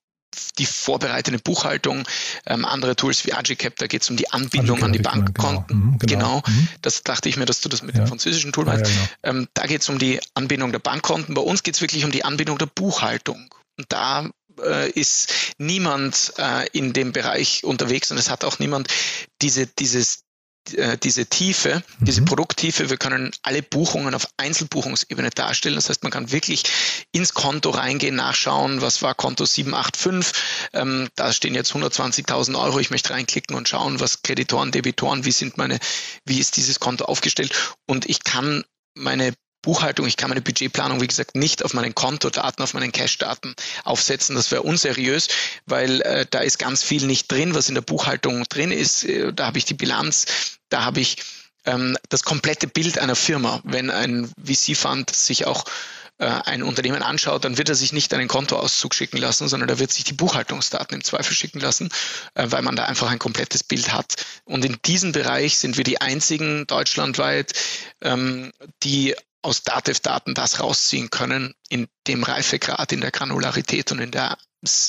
die 0.58 0.66
vorbereitende 0.66 1.38
Buchhaltung, 1.38 2.06
ähm, 2.46 2.64
andere 2.64 2.96
Tools 2.96 3.26
wie 3.26 3.32
Agicap, 3.32 3.76
da 3.76 3.86
geht 3.86 4.02
es 4.02 4.10
um 4.10 4.16
die 4.16 4.30
Anbindung 4.30 4.82
an 4.82 4.92
die 4.92 4.98
Bankkonten. 4.98 5.66
Genau, 5.68 5.92
mhm, 5.92 5.98
genau. 5.98 6.42
genau. 6.42 6.42
Mhm. 6.46 6.68
Das 6.82 7.02
dachte 7.02 7.28
ich 7.28 7.36
mir, 7.36 7.46
dass 7.46 7.60
du 7.60 7.68
das 7.68 7.82
mit 7.82 7.94
ja. 7.94 8.04
dem 8.04 8.08
französischen 8.08 8.52
Tool 8.52 8.64
meinst. 8.64 8.90
Ja, 8.90 9.00
ja, 9.00 9.08
genau. 9.22 9.38
ähm, 9.40 9.48
da 9.54 9.66
geht 9.66 9.82
es 9.82 9.88
um 9.88 9.98
die 9.98 10.20
Anbindung 10.34 10.72
der 10.72 10.78
Bankkonten. 10.78 11.34
Bei 11.34 11.42
uns 11.42 11.62
geht 11.62 11.74
es 11.74 11.80
wirklich 11.80 12.04
um 12.04 12.10
die 12.10 12.24
Anbindung 12.24 12.58
der 12.58 12.66
Buchhaltung. 12.66 13.54
Und 13.78 13.86
da 13.90 14.28
äh, 14.62 14.90
ist 14.90 15.32
niemand 15.58 16.32
äh, 16.38 16.66
in 16.72 16.92
dem 16.92 17.12
Bereich 17.12 17.64
unterwegs 17.64 18.10
und 18.10 18.18
es 18.18 18.30
hat 18.30 18.44
auch 18.44 18.58
niemand 18.58 18.88
diese, 19.42 19.66
dieses 19.66 20.20
diese 21.02 21.26
Tiefe, 21.26 21.82
diese 22.00 22.22
mhm. 22.22 22.26
Produkttiefe, 22.26 22.90
wir 22.90 22.96
können 22.96 23.32
alle 23.42 23.62
Buchungen 23.62 24.14
auf 24.14 24.28
Einzelbuchungsebene 24.36 25.30
darstellen. 25.30 25.76
Das 25.76 25.88
heißt, 25.88 26.02
man 26.02 26.12
kann 26.12 26.32
wirklich 26.32 26.64
ins 27.12 27.34
Konto 27.34 27.70
reingehen, 27.70 28.16
nachschauen, 28.16 28.80
was 28.80 29.02
war 29.02 29.14
Konto 29.14 29.44
785. 29.44 30.42
Ähm, 30.72 31.08
da 31.14 31.32
stehen 31.32 31.54
jetzt 31.54 31.72
120.000 31.72 32.60
Euro. 32.60 32.78
Ich 32.78 32.90
möchte 32.90 33.10
reinklicken 33.10 33.56
und 33.56 33.68
schauen, 33.68 34.00
was 34.00 34.22
Kreditoren, 34.22 34.72
Debitoren, 34.72 35.24
wie 35.24 35.32
sind 35.32 35.56
meine, 35.56 35.78
wie 36.24 36.38
ist 36.38 36.56
dieses 36.56 36.80
Konto 36.80 37.04
aufgestellt? 37.04 37.76
Und 37.86 38.08
ich 38.08 38.24
kann 38.24 38.64
meine 38.94 39.34
Buchhaltung, 39.66 40.06
ich 40.06 40.16
kann 40.16 40.28
meine 40.28 40.42
Budgetplanung, 40.42 41.00
wie 41.00 41.08
gesagt, 41.08 41.34
nicht 41.34 41.64
auf 41.64 41.74
meinen 41.74 41.92
Kontodaten, 41.92 42.62
auf 42.62 42.72
meinen 42.72 42.92
Cash-Daten 42.92 43.56
aufsetzen. 43.82 44.36
Das 44.36 44.52
wäre 44.52 44.62
unseriös, 44.62 45.26
weil 45.66 46.02
äh, 46.02 46.24
da 46.30 46.38
ist 46.38 46.60
ganz 46.60 46.84
viel 46.84 47.04
nicht 47.04 47.30
drin, 47.32 47.52
was 47.52 47.68
in 47.68 47.74
der 47.74 47.82
Buchhaltung 47.82 48.44
drin 48.44 48.70
ist. 48.70 49.02
Äh, 49.02 49.32
da 49.32 49.46
habe 49.46 49.58
ich 49.58 49.64
die 49.64 49.74
Bilanz, 49.74 50.58
da 50.68 50.84
habe 50.84 51.00
ich 51.00 51.16
ähm, 51.64 51.98
das 52.10 52.22
komplette 52.22 52.68
Bild 52.68 53.00
einer 53.00 53.16
Firma. 53.16 53.60
Wenn 53.64 53.90
ein 53.90 54.30
VC-Fund 54.40 55.10
sich 55.10 55.46
auch 55.46 55.64
äh, 56.18 56.26
ein 56.26 56.62
Unternehmen 56.62 57.02
anschaut, 57.02 57.44
dann 57.44 57.58
wird 57.58 57.68
er 57.68 57.74
sich 57.74 57.92
nicht 57.92 58.14
einen 58.14 58.28
Kontoauszug 58.28 58.94
schicken 58.94 59.16
lassen, 59.16 59.48
sondern 59.48 59.68
er 59.68 59.80
wird 59.80 59.90
sich 59.90 60.04
die 60.04 60.12
Buchhaltungsdaten 60.12 60.94
im 60.94 61.02
Zweifel 61.02 61.34
schicken 61.34 61.58
lassen, 61.58 61.88
äh, 62.34 62.46
weil 62.50 62.62
man 62.62 62.76
da 62.76 62.84
einfach 62.84 63.10
ein 63.10 63.18
komplettes 63.18 63.64
Bild 63.64 63.92
hat. 63.92 64.14
Und 64.44 64.64
in 64.64 64.76
diesem 64.84 65.10
Bereich 65.10 65.58
sind 65.58 65.76
wir 65.76 65.82
die 65.82 66.00
einzigen 66.00 66.68
deutschlandweit, 66.68 67.52
ähm, 68.00 68.52
die 68.84 69.16
aus 69.42 69.62
Datev-Daten 69.62 70.34
das 70.34 70.60
rausziehen 70.60 71.10
können 71.10 71.54
in 71.68 71.86
dem 72.06 72.22
Reifegrad, 72.22 72.92
in 72.92 73.00
der 73.00 73.10
Granularität 73.10 73.92
und 73.92 74.00
in 74.00 74.10
der, 74.10 74.36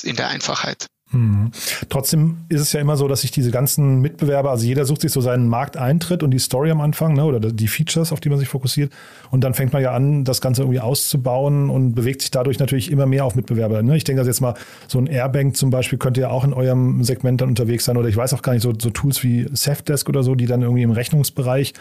in 0.02 0.16
der 0.16 0.28
Einfachheit. 0.28 0.88
Mhm. 1.10 1.52
Trotzdem 1.88 2.44
ist 2.50 2.60
es 2.60 2.72
ja 2.72 2.80
immer 2.80 2.98
so, 2.98 3.08
dass 3.08 3.22
sich 3.22 3.30
diese 3.30 3.50
ganzen 3.50 4.00
Mitbewerber, 4.00 4.50
also 4.50 4.66
jeder 4.66 4.84
sucht 4.84 5.00
sich 5.00 5.12
so 5.12 5.22
seinen 5.22 5.48
Markteintritt 5.48 6.22
und 6.22 6.32
die 6.32 6.38
Story 6.38 6.70
am 6.70 6.82
Anfang 6.82 7.14
ne, 7.14 7.24
oder 7.24 7.40
die 7.40 7.68
Features, 7.68 8.12
auf 8.12 8.20
die 8.20 8.28
man 8.28 8.38
sich 8.38 8.48
fokussiert. 8.48 8.92
Und 9.30 9.42
dann 9.42 9.54
fängt 9.54 9.72
man 9.72 9.82
ja 9.82 9.92
an, 9.92 10.24
das 10.24 10.42
Ganze 10.42 10.62
irgendwie 10.62 10.80
auszubauen 10.80 11.70
und 11.70 11.94
bewegt 11.94 12.20
sich 12.20 12.30
dadurch 12.30 12.58
natürlich 12.58 12.90
immer 12.90 13.06
mehr 13.06 13.24
auf 13.24 13.36
Mitbewerber. 13.36 13.82
Ne? 13.82 13.96
Ich 13.96 14.04
denke, 14.04 14.20
dass 14.20 14.26
jetzt 14.26 14.40
mal 14.40 14.54
so 14.86 14.98
ein 14.98 15.06
Airbank 15.06 15.56
zum 15.56 15.70
Beispiel 15.70 15.98
könnte 15.98 16.20
ja 16.20 16.28
auch 16.28 16.44
in 16.44 16.52
eurem 16.52 17.02
Segment 17.02 17.40
dann 17.40 17.48
unterwegs 17.48 17.86
sein 17.86 17.96
oder 17.96 18.08
ich 18.08 18.16
weiß 18.16 18.34
auch 18.34 18.42
gar 18.42 18.52
nicht, 18.52 18.62
so, 18.62 18.74
so 18.78 18.90
Tools 18.90 19.22
wie 19.22 19.48
Safdesk 19.52 20.08
oder 20.10 20.22
so, 20.22 20.34
die 20.34 20.46
dann 20.46 20.60
irgendwie 20.60 20.82
im 20.82 20.90
Rechnungsbereich 20.90 21.72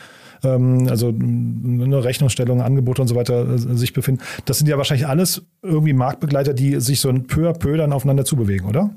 also 0.43 1.09
eine 1.09 2.03
Rechnungsstellung, 2.03 2.61
Angebote 2.61 3.01
und 3.01 3.07
so 3.07 3.15
weiter 3.15 3.47
äh, 3.47 3.57
sich 3.57 3.93
befinden. 3.93 4.21
Das 4.45 4.57
sind 4.57 4.67
ja 4.67 4.77
wahrscheinlich 4.77 5.07
alles 5.07 5.43
irgendwie 5.61 5.93
Marktbegleiter, 5.93 6.53
die 6.53 6.79
sich 6.79 6.99
so 6.99 7.09
ein 7.09 7.27
peu 7.27 7.49
à 7.49 7.53
peu 7.53 7.77
dann 7.77 7.93
aufeinander 7.93 8.25
zubewegen, 8.25 8.67
oder? 8.67 8.91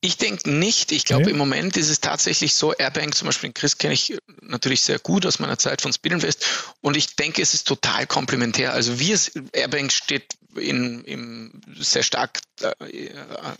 Ich 0.00 0.16
denke 0.16 0.48
nicht. 0.50 0.92
Ich 0.92 1.04
glaube, 1.04 1.24
nee. 1.24 1.30
im 1.32 1.38
Moment 1.38 1.76
ist 1.76 1.90
es 1.90 2.00
tatsächlich 2.00 2.54
so, 2.54 2.72
Airbank 2.72 3.16
zum 3.16 3.26
Beispiel, 3.26 3.52
Chris 3.52 3.78
kenne 3.78 3.94
ich 3.94 4.16
natürlich 4.42 4.82
sehr 4.82 5.00
gut 5.00 5.26
aus 5.26 5.40
meiner 5.40 5.58
Zeit 5.58 5.82
von 5.82 5.92
Speedinvest 5.92 6.46
und 6.80 6.96
ich 6.96 7.16
denke, 7.16 7.42
es 7.42 7.52
ist 7.52 7.66
total 7.66 8.06
komplementär. 8.06 8.72
Also 8.72 9.00
wir, 9.00 9.18
Airbank 9.52 9.90
steht 9.90 10.36
in, 10.56 11.04
in 11.04 11.60
sehr 11.78 12.02
stark, 12.02 12.40
äh, 12.60 13.10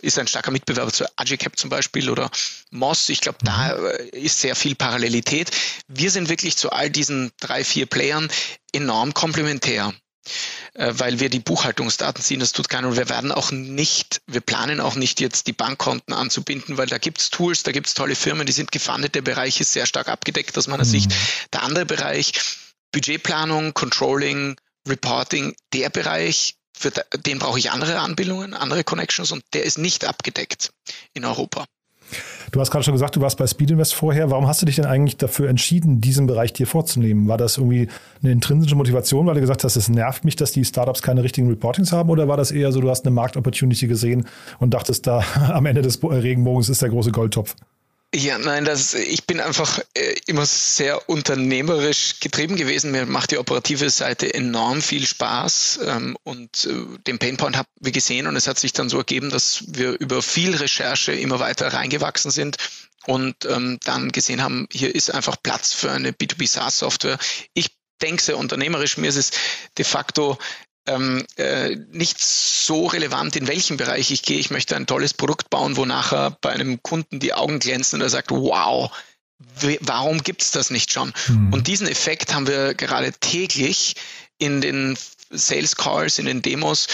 ist 0.00 0.18
ein 0.18 0.26
starker 0.26 0.50
Mitbewerber 0.50 0.92
zu 0.92 1.06
Agicap 1.16 1.58
zum 1.58 1.70
Beispiel 1.70 2.08
oder 2.08 2.30
Moss. 2.70 3.08
Ich 3.08 3.20
glaube, 3.20 3.38
da 3.42 3.76
mhm. 3.76 3.86
äh, 3.86 4.18
ist 4.18 4.40
sehr 4.40 4.54
viel 4.54 4.74
Parallelität. 4.74 5.50
Wir 5.88 6.10
sind 6.10 6.28
wirklich 6.28 6.56
zu 6.56 6.70
all 6.70 6.90
diesen 6.90 7.32
drei, 7.40 7.64
vier 7.64 7.86
Playern 7.86 8.28
enorm 8.72 9.12
komplementär. 9.12 9.92
Äh, 10.74 10.92
weil 10.96 11.20
wir 11.20 11.28
die 11.28 11.40
Buchhaltungsdaten 11.40 12.22
ziehen. 12.22 12.40
Das 12.40 12.52
tut 12.52 12.68
keiner. 12.68 12.88
Und 12.88 12.96
wir 12.96 13.08
werden 13.08 13.32
auch 13.32 13.50
nicht, 13.50 14.20
wir 14.26 14.40
planen 14.40 14.80
auch 14.80 14.94
nicht 14.94 15.20
jetzt 15.20 15.46
die 15.46 15.52
Bankkonten 15.52 16.14
anzubinden, 16.14 16.76
weil 16.78 16.86
da 16.86 16.98
gibt 16.98 17.20
es 17.20 17.30
Tools, 17.30 17.62
da 17.62 17.72
gibt 17.72 17.86
es 17.86 17.94
tolle 17.94 18.14
Firmen, 18.14 18.46
die 18.46 18.52
sind 18.52 18.72
gefundet. 18.72 19.14
Der 19.14 19.22
Bereich 19.22 19.60
ist 19.60 19.72
sehr 19.72 19.86
stark 19.86 20.08
abgedeckt 20.08 20.56
aus 20.56 20.66
meiner 20.66 20.84
mhm. 20.84 20.88
Sicht. 20.88 21.12
Der 21.52 21.62
andere 21.62 21.86
Bereich, 21.86 22.32
Budgetplanung, 22.92 23.74
Controlling, 23.74 24.56
Reporting, 24.86 25.54
der 25.72 25.90
Bereich, 25.90 26.56
für 26.76 26.92
den 27.16 27.38
brauche 27.38 27.58
ich 27.58 27.70
andere 27.70 27.98
Anbindungen, 27.98 28.54
andere 28.54 28.84
Connections 28.84 29.32
und 29.32 29.42
der 29.52 29.64
ist 29.64 29.78
nicht 29.78 30.04
abgedeckt 30.04 30.70
in 31.12 31.24
Europa. 31.24 31.66
Du 32.50 32.60
hast 32.60 32.70
gerade 32.70 32.82
schon 32.82 32.94
gesagt, 32.94 33.16
du 33.16 33.20
warst 33.20 33.36
bei 33.38 33.46
Speedinvest 33.46 33.94
vorher. 33.94 34.30
Warum 34.30 34.46
hast 34.46 34.62
du 34.62 34.66
dich 34.66 34.76
denn 34.76 34.86
eigentlich 34.86 35.16
dafür 35.16 35.48
entschieden, 35.48 36.00
diesen 36.00 36.26
Bereich 36.26 36.52
dir 36.52 36.66
vorzunehmen? 36.66 37.28
War 37.28 37.36
das 37.36 37.58
irgendwie 37.58 37.88
eine 38.22 38.32
intrinsische 38.32 38.74
Motivation, 38.74 39.26
weil 39.26 39.34
du 39.34 39.40
gesagt 39.40 39.64
hast, 39.64 39.76
es 39.76 39.88
nervt 39.88 40.24
mich, 40.24 40.36
dass 40.36 40.52
die 40.52 40.64
Startups 40.64 41.02
keine 41.02 41.22
richtigen 41.22 41.48
Reportings 41.48 41.92
haben? 41.92 42.08
Oder 42.08 42.26
war 42.26 42.36
das 42.36 42.50
eher 42.50 42.72
so, 42.72 42.80
du 42.80 42.88
hast 42.88 43.04
eine 43.04 43.14
Marktopportunity 43.14 43.86
gesehen 43.86 44.26
und 44.58 44.72
dachtest, 44.72 45.06
da 45.06 45.22
am 45.52 45.66
Ende 45.66 45.82
des 45.82 46.02
Regenbogens 46.02 46.68
ist 46.68 46.80
der 46.80 46.88
große 46.88 47.12
Goldtopf? 47.12 47.54
Ja, 48.14 48.38
nein, 48.38 48.64
das, 48.64 48.94
ich 48.94 49.26
bin 49.26 49.38
einfach 49.38 49.80
äh, 49.92 50.14
immer 50.26 50.46
sehr 50.46 51.10
unternehmerisch 51.10 52.20
getrieben 52.20 52.56
gewesen. 52.56 52.90
Mir 52.90 53.04
macht 53.04 53.32
die 53.32 53.38
operative 53.38 53.90
Seite 53.90 54.32
enorm 54.32 54.80
viel 54.80 55.06
Spaß 55.06 55.80
ähm, 55.84 56.16
und 56.22 56.64
äh, 56.64 56.98
den 57.06 57.18
Painpoint 57.18 57.58
haben 57.58 57.68
wir 57.80 57.92
gesehen 57.92 58.26
und 58.26 58.34
es 58.34 58.46
hat 58.46 58.58
sich 58.58 58.72
dann 58.72 58.88
so 58.88 58.96
ergeben, 58.96 59.28
dass 59.28 59.62
wir 59.66 59.92
über 60.00 60.22
viel 60.22 60.56
Recherche 60.56 61.12
immer 61.12 61.38
weiter 61.38 61.70
reingewachsen 61.74 62.30
sind 62.30 62.56
und 63.04 63.44
ähm, 63.44 63.78
dann 63.84 64.10
gesehen 64.10 64.42
haben, 64.42 64.66
hier 64.72 64.94
ist 64.94 65.12
einfach 65.12 65.36
Platz 65.42 65.74
für 65.74 65.90
eine 65.92 66.12
B2B 66.12 66.48
SaaS-Software. 66.48 67.18
Ich 67.52 67.76
denke 68.00 68.22
sehr 68.22 68.38
unternehmerisch. 68.38 68.96
Mir 68.96 69.08
ist 69.08 69.16
es 69.16 69.32
de 69.76 69.84
facto 69.84 70.38
ähm, 70.88 71.24
äh, 71.36 71.76
nicht 71.90 72.22
so 72.22 72.86
relevant, 72.86 73.36
in 73.36 73.46
welchem 73.46 73.76
Bereich 73.76 74.10
ich 74.10 74.22
gehe. 74.22 74.38
Ich 74.38 74.50
möchte 74.50 74.76
ein 74.76 74.86
tolles 74.86 75.14
Produkt 75.14 75.50
bauen, 75.50 75.76
wo 75.76 75.84
nachher 75.84 76.36
bei 76.40 76.50
einem 76.50 76.82
Kunden 76.82 77.20
die 77.20 77.34
Augen 77.34 77.58
glänzen 77.58 77.96
und 77.96 78.02
er 78.02 78.10
sagt, 78.10 78.30
wow, 78.30 78.90
warum 79.80 80.22
gibt 80.22 80.42
es 80.42 80.50
das 80.50 80.70
nicht 80.70 80.92
schon? 80.92 81.12
Mhm. 81.28 81.52
Und 81.52 81.66
diesen 81.66 81.86
Effekt 81.86 82.34
haben 82.34 82.46
wir 82.46 82.74
gerade 82.74 83.12
täglich 83.12 83.94
in 84.38 84.60
den 84.60 84.98
Sales 85.30 85.76
Calls, 85.76 86.18
in 86.18 86.26
den 86.26 86.42
Demos, 86.42 86.88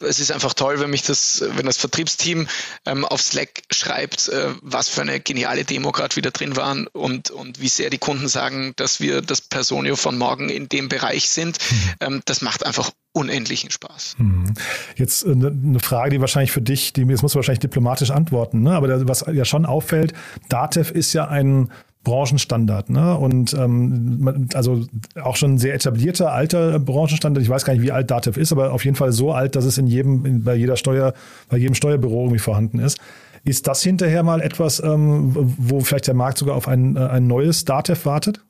es 0.00 0.18
ist 0.18 0.32
einfach 0.32 0.54
toll, 0.54 0.80
wenn 0.80 0.90
mich 0.90 1.02
das, 1.02 1.44
wenn 1.56 1.66
das 1.66 1.76
Vertriebsteam 1.76 2.46
ähm, 2.86 3.04
auf 3.04 3.20
Slack 3.20 3.62
schreibt, 3.70 4.28
äh, 4.28 4.50
was 4.62 4.88
für 4.88 5.02
eine 5.02 5.20
geniale 5.20 5.64
Demo 5.64 5.92
gerade 5.92 6.16
wieder 6.16 6.30
drin 6.30 6.56
waren 6.56 6.86
und, 6.88 7.30
und 7.30 7.60
wie 7.60 7.68
sehr 7.68 7.90
die 7.90 7.98
Kunden 7.98 8.28
sagen, 8.28 8.72
dass 8.76 9.00
wir 9.00 9.20
das 9.20 9.40
Personio 9.40 9.96
von 9.96 10.16
morgen 10.16 10.48
in 10.48 10.68
dem 10.68 10.88
Bereich 10.88 11.28
sind. 11.28 11.58
Mhm. 11.58 11.90
Ähm, 12.00 12.22
das 12.24 12.42
macht 12.42 12.64
einfach 12.64 12.90
unendlichen 13.12 13.70
Spaß. 13.70 14.16
Mhm. 14.18 14.54
Jetzt 14.96 15.24
äh, 15.24 15.32
eine 15.32 15.80
Frage, 15.80 16.10
die 16.10 16.20
wahrscheinlich 16.20 16.52
für 16.52 16.62
dich, 16.62 16.92
die 16.92 17.02
jetzt 17.02 17.22
musst 17.22 17.34
du 17.34 17.36
wahrscheinlich 17.36 17.60
diplomatisch 17.60 18.10
antworten, 18.10 18.62
ne? 18.62 18.72
aber 18.72 19.06
was 19.08 19.24
ja 19.32 19.44
schon 19.44 19.66
auffällt, 19.66 20.14
Datev 20.48 20.90
ist 20.92 21.12
ja 21.12 21.28
ein 21.28 21.70
Branchenstandard, 22.04 22.90
ne? 22.90 23.16
Und 23.16 23.54
ähm, 23.54 24.48
also 24.54 24.86
auch 25.22 25.36
schon 25.36 25.54
ein 25.54 25.58
sehr 25.58 25.74
etablierter 25.74 26.32
alter 26.32 26.78
Branchenstandard. 26.78 27.42
Ich 27.42 27.50
weiß 27.50 27.64
gar 27.64 27.74
nicht, 27.74 27.82
wie 27.82 27.92
alt 27.92 28.10
Datev 28.10 28.38
ist, 28.38 28.52
aber 28.52 28.72
auf 28.72 28.84
jeden 28.84 28.96
Fall 28.96 29.12
so 29.12 29.32
alt, 29.32 29.56
dass 29.56 29.64
es 29.64 29.78
in 29.78 29.86
jedem, 29.86 30.24
in, 30.24 30.44
bei 30.44 30.54
jeder 30.54 30.76
Steuer, 30.76 31.14
bei 31.48 31.56
jedem 31.56 31.74
Steuerbüro 31.74 32.24
irgendwie 32.24 32.40
vorhanden 32.40 32.78
ist. 32.78 32.98
Ist 33.44 33.66
das 33.66 33.82
hinterher 33.82 34.22
mal 34.22 34.40
etwas, 34.40 34.80
ähm, 34.80 35.32
wo 35.34 35.80
vielleicht 35.80 36.06
der 36.06 36.14
Markt 36.14 36.38
sogar 36.38 36.54
auf 36.56 36.68
ein, 36.68 36.96
äh, 36.96 37.00
ein 37.00 37.26
neues 37.26 37.64
Datev 37.64 38.04
wartet? 38.04 38.40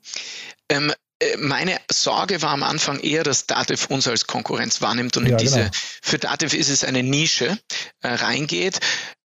Ähm, 0.69 0.91
äh, 1.19 1.37
meine 1.37 1.77
Sorge 1.91 2.41
war 2.41 2.51
am 2.51 2.63
Anfang 2.63 2.99
eher, 2.99 3.23
dass 3.23 3.47
Datev 3.47 3.87
uns 3.89 4.07
als 4.07 4.27
Konkurrenz 4.27 4.81
wahrnimmt 4.81 5.17
und 5.17 5.25
ja, 5.25 5.31
in 5.31 5.37
diese, 5.37 5.59
genau. 5.59 5.71
für 6.01 6.17
Datev 6.19 6.55
ist 6.55 6.69
es 6.69 6.83
eine 6.83 7.03
Nische, 7.03 7.57
äh, 8.01 8.07
reingeht. 8.09 8.79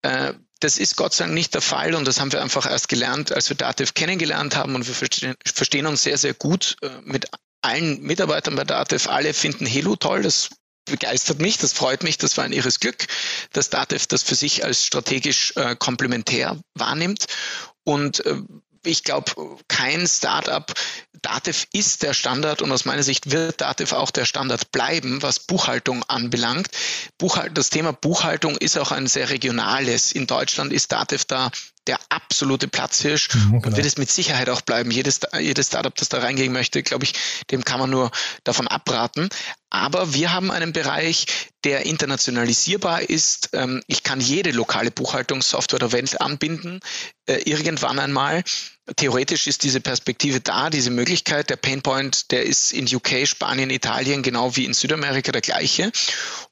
Äh, 0.02 0.32
das 0.62 0.78
ist 0.78 0.96
Gott 0.96 1.14
sei 1.14 1.24
Dank 1.24 1.34
nicht 1.34 1.54
der 1.54 1.60
Fall 1.60 1.94
und 1.94 2.06
das 2.06 2.20
haben 2.20 2.32
wir 2.32 2.42
einfach 2.42 2.66
erst 2.66 2.88
gelernt, 2.88 3.32
als 3.32 3.48
wir 3.48 3.56
Datev 3.56 3.94
kennengelernt 3.94 4.56
haben 4.56 4.74
und 4.74 4.86
wir 4.86 4.94
verstehen, 4.94 5.86
uns 5.86 6.02
sehr, 6.02 6.18
sehr 6.18 6.34
gut 6.34 6.76
äh, 6.82 6.88
mit 7.04 7.26
allen 7.62 8.02
Mitarbeitern 8.02 8.56
bei 8.56 8.64
Datev. 8.64 9.08
Alle 9.08 9.34
finden 9.34 9.66
Helo 9.66 9.96
toll, 9.96 10.22
das 10.22 10.50
begeistert 10.84 11.40
mich, 11.40 11.58
das 11.58 11.72
freut 11.72 12.02
mich, 12.02 12.18
das 12.18 12.36
war 12.36 12.44
ein 12.44 12.52
ihres 12.52 12.80
Glück, 12.80 13.06
dass 13.52 13.70
Datev 13.70 14.06
das 14.06 14.22
für 14.22 14.34
sich 14.34 14.64
als 14.64 14.84
strategisch 14.84 15.52
äh, 15.56 15.76
komplementär 15.76 16.58
wahrnimmt. 16.74 17.26
Und 17.84 18.24
äh, 18.26 18.36
ich 18.84 19.04
glaube, 19.04 19.58
kein 19.68 20.06
Startup, 20.06 20.72
Datev 21.22 21.66
ist 21.72 22.02
der 22.02 22.14
Standard 22.14 22.62
und 22.62 22.72
aus 22.72 22.84
meiner 22.84 23.04
Sicht 23.04 23.30
wird 23.30 23.60
Datev 23.60 23.94
auch 23.94 24.10
der 24.10 24.24
Standard 24.24 24.72
bleiben, 24.72 25.22
was 25.22 25.38
Buchhaltung 25.38 26.02
anbelangt. 26.08 26.68
Buchhalt, 27.16 27.56
das 27.56 27.70
Thema 27.70 27.92
Buchhaltung 27.92 28.56
ist 28.56 28.76
auch 28.76 28.90
ein 28.90 29.06
sehr 29.06 29.30
regionales. 29.30 30.10
In 30.10 30.26
Deutschland 30.26 30.72
ist 30.72 30.90
Datev 30.90 31.24
da 31.26 31.50
der 31.86 31.98
absolute 32.10 32.68
Platzhirsch 32.68 33.28
mhm, 33.34 33.54
und 33.54 33.76
wird 33.76 33.86
es 33.86 33.98
mit 33.98 34.10
Sicherheit 34.10 34.48
auch 34.48 34.60
bleiben. 34.60 34.90
Jedes, 34.90 35.20
jedes 35.38 35.68
Startup, 35.68 35.94
das 35.94 36.08
da 36.08 36.18
reingehen 36.18 36.52
möchte, 36.52 36.82
glaube 36.82 37.04
ich, 37.04 37.14
dem 37.50 37.64
kann 37.64 37.80
man 37.80 37.90
nur 37.90 38.10
davon 38.44 38.68
abraten. 38.68 39.28
Aber 39.70 40.14
wir 40.14 40.32
haben 40.32 40.50
einen 40.50 40.72
Bereich, 40.72 41.26
der 41.64 41.86
internationalisierbar 41.86 43.02
ist. 43.02 43.50
Ähm, 43.52 43.82
ich 43.86 44.02
kann 44.02 44.20
jede 44.20 44.50
lokale 44.50 44.90
Buchhaltungssoftware 44.90 45.78
der 45.78 45.92
Welt 45.92 46.20
anbinden, 46.20 46.80
äh, 47.26 47.38
irgendwann 47.44 47.98
einmal. 47.98 48.44
Theoretisch 48.96 49.46
ist 49.46 49.62
diese 49.62 49.80
Perspektive 49.80 50.40
da, 50.40 50.68
diese 50.68 50.90
Möglichkeit. 50.90 51.50
Der 51.50 51.56
Painpoint, 51.56 52.32
der 52.32 52.42
ist 52.44 52.72
in 52.72 52.92
UK, 52.92 53.26
Spanien, 53.26 53.70
Italien 53.70 54.22
genau 54.22 54.56
wie 54.56 54.64
in 54.64 54.74
Südamerika 54.74 55.30
der 55.30 55.40
gleiche. 55.40 55.92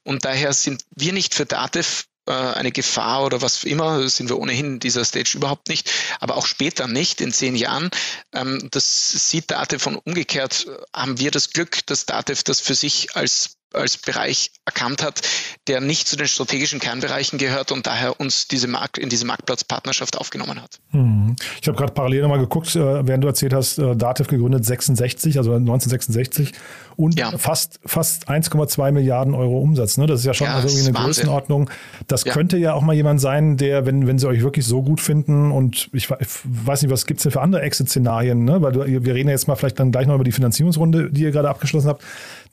Und 0.03 0.23
daher 0.23 0.53
sind 0.53 0.85
wir 0.95 1.11
nicht 1.11 1.33
für 1.33 1.45
Datev 1.45 2.05
äh, 2.27 2.31
eine 2.31 2.71
Gefahr 2.71 3.25
oder 3.25 3.41
was 3.41 3.63
immer, 3.63 4.07
sind 4.07 4.29
wir 4.29 4.39
ohnehin 4.39 4.73
in 4.73 4.79
dieser 4.79 5.03
Stage 5.03 5.33
überhaupt 5.35 5.67
nicht, 5.67 5.91
aber 6.19 6.37
auch 6.37 6.45
später 6.45 6.87
nicht, 6.87 7.19
in 7.19 7.33
zehn 7.33 7.55
Jahren. 7.55 7.89
Ähm, 8.31 8.69
das 8.71 9.09
sieht 9.29 9.51
Datev 9.51 9.83
von 9.83 9.95
umgekehrt, 9.95 10.67
haben 10.95 11.19
wir 11.19 11.31
das 11.31 11.49
Glück, 11.49 11.85
dass 11.87 12.05
Datev 12.05 12.43
das 12.43 12.61
für 12.61 12.75
sich 12.75 13.15
als 13.15 13.57
als 13.73 13.97
Bereich 13.97 14.51
erkannt 14.65 15.03
hat, 15.03 15.21
der 15.67 15.81
nicht 15.81 16.07
zu 16.07 16.15
den 16.15 16.27
strategischen 16.27 16.79
Kernbereichen 16.79 17.39
gehört 17.39 17.71
und 17.71 17.87
daher 17.87 18.19
uns 18.19 18.47
diese 18.47 18.67
Markt, 18.67 18.97
in 18.97 19.09
diese 19.09 19.25
Marktplatzpartnerschaft 19.25 20.17
aufgenommen 20.17 20.61
hat. 20.61 20.79
Hm. 20.91 21.35
Ich 21.61 21.67
habe 21.67 21.77
gerade 21.77 21.93
parallel 21.93 22.21
nochmal 22.21 22.39
geguckt, 22.39 22.75
äh, 22.75 23.07
während 23.07 23.23
du 23.23 23.27
erzählt 23.27 23.53
hast, 23.53 23.77
äh, 23.77 23.95
Dativ 23.95 24.27
gegründet 24.27 24.65
66, 24.65 25.37
also 25.37 25.53
1966 25.53 26.53
und 26.95 27.17
ja. 27.17 27.31
fast, 27.37 27.79
fast 27.85 28.29
1,2 28.29 28.91
Milliarden 28.91 29.33
Euro 29.33 29.59
Umsatz. 29.59 29.97
Ne? 29.97 30.05
Das 30.05 30.19
ist 30.19 30.25
ja 30.25 30.33
schon 30.33 30.47
ja, 30.47 30.55
also 30.55 30.67
irgendwie 30.67 30.87
eine 30.87 30.97
Wahnsinn. 30.97 31.23
Größenordnung. 31.25 31.69
Das 32.07 32.23
ja. 32.23 32.33
könnte 32.33 32.57
ja 32.57 32.73
auch 32.73 32.81
mal 32.81 32.93
jemand 32.93 33.21
sein, 33.21 33.57
der, 33.57 33.85
wenn, 33.85 34.07
wenn 34.07 34.19
sie 34.19 34.27
euch 34.27 34.41
wirklich 34.41 34.65
so 34.65 34.81
gut 34.81 35.01
finden 35.01 35.51
und 35.51 35.89
ich, 35.93 36.09
ich 36.19 36.29
weiß 36.43 36.81
nicht, 36.81 36.91
was 36.91 37.05
gibt 37.05 37.19
es 37.19 37.23
denn 37.23 37.31
für 37.31 37.41
andere 37.41 37.61
Exit-Szenarien, 37.61 38.43
ne? 38.43 38.61
weil 38.61 38.71
du, 38.71 38.85
wir 38.85 39.13
reden 39.13 39.29
ja 39.29 39.33
jetzt 39.33 39.47
mal 39.47 39.55
vielleicht 39.55 39.79
dann 39.79 39.91
gleich 39.91 40.07
noch 40.07 40.15
über 40.15 40.23
die 40.23 40.31
Finanzierungsrunde, 40.31 41.11
die 41.11 41.23
ihr 41.23 41.31
gerade 41.31 41.49
abgeschlossen 41.49 41.87
habt. 41.87 42.03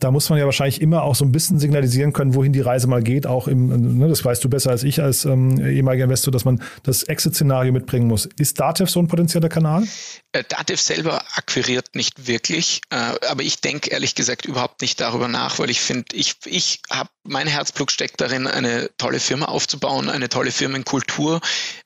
Da 0.01 0.11
muss 0.11 0.31
man 0.31 0.39
ja 0.39 0.45
wahrscheinlich 0.45 0.81
immer 0.81 1.03
auch 1.09 1.15
so 1.15 1.25
ein 1.25 1.33
bisschen 1.33 1.59
signalisieren 1.59 2.12
können, 2.12 2.35
wohin 2.35 2.53
die 2.53 2.61
Reise 2.61 2.87
mal 2.87 3.03
geht, 3.03 3.27
auch 3.27 3.49
im, 3.49 3.99
ne, 3.99 4.09
das 4.09 4.25
weißt 4.25 4.45
du 4.45 4.49
besser 4.49 4.71
als 4.71 4.83
ich 4.83 5.03
als 5.03 5.25
ähm, 5.25 5.59
ehemaliger 5.59 6.05
Investor, 6.05 6.33
dass 6.33 6.45
man 6.45 6.62
das 6.83 7.03
Exit-Szenario 7.03 7.73
mitbringen 7.73 8.07
muss. 8.07 8.27
Ist 8.38 8.61
Datev 8.61 8.91
so 8.91 9.00
ein 9.00 9.09
potenzieller 9.09 9.49
Kanal? 9.49 9.85
Äh, 10.33 10.45
Datev 10.49 10.81
selber 10.81 11.23
akquiriert 11.35 11.95
nicht 11.95 12.29
wirklich, 12.29 12.83
äh, 12.91 12.97
aber 13.29 13.43
ich 13.43 13.61
denke 13.61 13.91
ehrlich 13.91 14.15
gesagt 14.15 14.45
überhaupt 14.45 14.83
nicht 14.83 15.00
darüber 15.00 15.29
nach, 15.29 15.59
weil 15.59 15.71
ich 15.71 15.81
finde, 15.81 16.15
ich, 16.15 16.37
ich 16.45 16.81
habe, 16.91 17.11
mein 17.29 17.47
Herzblut 17.47 17.93
steckt 17.93 18.21
darin, 18.21 18.47
eine 18.47 18.91
tolle 18.97 19.21
Firma 19.21 19.47
aufzubauen, 19.47 20.09
eine 20.09 20.29
tolle 20.29 20.51
Firmenkultur, 20.51 21.41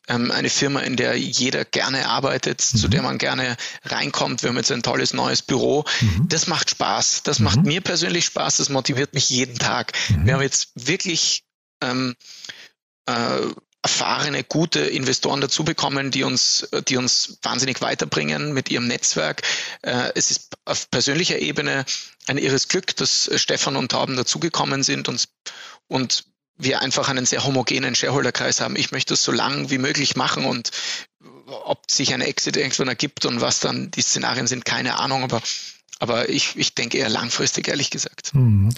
ähm, 0.09 0.31
eine 0.31 0.49
Firma, 0.49 0.81
in 0.81 0.97
der 0.97 1.19
jeder 1.19 1.65
gerne 1.65 2.09
arbeitet, 2.09 2.65
mhm. 2.73 2.79
zu 2.79 2.89
der 2.89 3.03
man 3.03 3.19
gerne 3.19 3.57
reinkommt. 3.85 4.43
Wir 4.43 4.51
haben 4.51 4.57
jetzt 4.57 4.73
ein 4.73 4.83
tolles 4.83 5.13
neues 5.13 5.43
Büro. 5.43 5.85
Mhm. 6.01 6.29
Das 6.29 6.47
macht 6.47 6.71
Spaß. 6.71 7.23
Das 7.25 7.39
mhm. 7.39 7.45
macht 7.45 7.63
mir 7.65 7.81
persönlich 7.81 8.25
Spaß, 8.25 8.59
das 8.59 8.69
motiviert 8.69 9.15
mich 9.15 9.29
jeden 9.29 9.59
Tag. 9.59 9.93
Mhm. 10.09 10.27
Wir 10.27 10.35
haben 10.35 10.43
jetzt 10.43 10.71
wirklich 10.75 11.45
ähm, 11.83 12.15
äh, 13.07 13.41
erfahrene, 13.83 14.45
gute 14.45 14.81
Investoren 14.81 15.41
dazu 15.41 15.65
bekommen, 15.65 16.11
die 16.11 16.23
uns, 16.23 16.69
die 16.89 16.97
uns 16.97 17.39
wahnsinnig 17.43 17.81
weiterbringen 17.81 18.53
mit 18.53 18.71
ihrem 18.71 18.87
Netzwerk. 18.87 19.43
Äh, 19.83 20.13
es 20.15 20.31
ist 20.31 20.55
auf 20.65 20.91
persönlicher 20.91 21.39
Ebene 21.39 21.85
ein 22.29 22.39
irres 22.39 22.69
Glück, 22.69 22.95
dass 22.97 23.29
Stefan 23.35 23.77
und 23.77 23.91
Tauben 23.91 24.17
dazugekommen 24.17 24.85
sind 24.85 25.09
und, 25.09 25.29
und 25.89 26.25
wir 26.57 26.81
einfach 26.81 27.09
einen 27.09 27.27
sehr 27.27 27.45
homogenen 27.45 27.95
Shareholderkreis 27.95 28.61
haben. 28.61 28.77
Ich 28.77 28.93
möchte 28.93 29.15
das 29.15 29.25
so 29.25 29.33
lang 29.33 29.71
wie 29.71 29.79
möglich 29.79 30.15
machen 30.15 30.45
und 30.45 30.71
ob 31.47 31.91
sich 31.91 32.15
ein 32.15 32.21
Exit 32.21 32.57
irgendwann 32.57 32.89
ergibt 32.89 33.27
und 33.27 33.41
was 33.41 33.61
dann 33.61 33.91
die 33.91 34.03
Szenarien 34.03 34.47
sind, 34.47 34.65
keine 34.65 34.99
Ahnung, 34.99 35.25
aber 35.25 35.43
aber 35.99 36.29
ich, 36.29 36.57
ich 36.57 36.75
denke 36.75 36.99
eher 36.99 37.09
langfristig, 37.09 37.69
ehrlich 37.69 37.91
gesagt. 37.91 38.35
Mhm. 38.35 38.71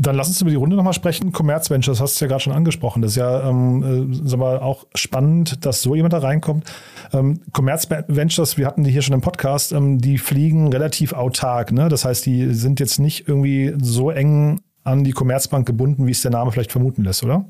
Dann 0.00 0.14
lass 0.14 0.28
uns 0.28 0.40
über 0.40 0.50
die 0.50 0.56
Runde 0.56 0.76
nochmal 0.76 0.92
sprechen. 0.92 1.32
Commerz 1.32 1.70
Ventures, 1.70 2.00
hast 2.00 2.20
du 2.20 2.24
ja 2.24 2.28
gerade 2.28 2.40
schon 2.40 2.52
angesprochen. 2.52 3.02
Das 3.02 3.12
ist 3.12 3.16
ja 3.16 3.48
ähm, 3.48 4.12
äh, 4.12 4.16
sag 4.28 4.38
mal, 4.38 4.60
auch 4.60 4.86
spannend, 4.94 5.66
dass 5.66 5.82
so 5.82 5.96
jemand 5.96 6.12
da 6.12 6.18
reinkommt. 6.18 6.70
Ähm, 7.12 7.40
Commerz 7.52 7.88
Ventures, 7.90 8.56
wir 8.56 8.66
hatten 8.66 8.84
die 8.84 8.92
hier 8.92 9.02
schon 9.02 9.14
im 9.14 9.22
Podcast, 9.22 9.72
ähm, 9.72 9.98
die 9.98 10.18
fliegen 10.18 10.72
relativ 10.72 11.14
autark. 11.14 11.72
Ne? 11.72 11.88
Das 11.88 12.04
heißt, 12.04 12.24
die 12.26 12.54
sind 12.54 12.78
jetzt 12.78 13.00
nicht 13.00 13.26
irgendwie 13.26 13.74
so 13.82 14.12
eng 14.12 14.60
an 14.84 15.02
die 15.02 15.10
Commerzbank 15.10 15.66
gebunden, 15.66 16.06
wie 16.06 16.12
es 16.12 16.22
der 16.22 16.30
Name 16.30 16.52
vielleicht 16.52 16.70
vermuten 16.70 17.02
lässt, 17.02 17.24
oder? 17.24 17.44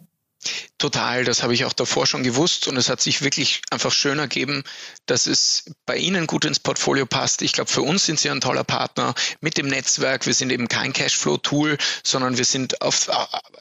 Total, 0.78 1.24
das 1.24 1.42
habe 1.42 1.54
ich 1.54 1.64
auch 1.64 1.72
davor 1.72 2.06
schon 2.06 2.22
gewusst 2.22 2.68
und 2.68 2.76
es 2.76 2.88
hat 2.88 3.00
sich 3.00 3.22
wirklich 3.22 3.62
einfach 3.70 3.90
schön 3.90 4.20
ergeben, 4.20 4.62
dass 5.06 5.26
es 5.26 5.64
bei 5.84 5.96
Ihnen 5.96 6.28
gut 6.28 6.44
ins 6.44 6.60
Portfolio 6.60 7.06
passt. 7.06 7.42
Ich 7.42 7.52
glaube, 7.52 7.70
für 7.70 7.82
uns 7.82 8.06
sind 8.06 8.20
Sie 8.20 8.30
ein 8.30 8.40
toller 8.40 8.62
Partner 8.62 9.14
mit 9.40 9.58
dem 9.58 9.66
Netzwerk. 9.66 10.26
Wir 10.26 10.34
sind 10.34 10.52
eben 10.52 10.68
kein 10.68 10.92
Cashflow-Tool, 10.92 11.76
sondern 12.04 12.38
wir 12.38 12.44
sind 12.44 12.80
auf 12.80 13.08
äh, 13.08 13.12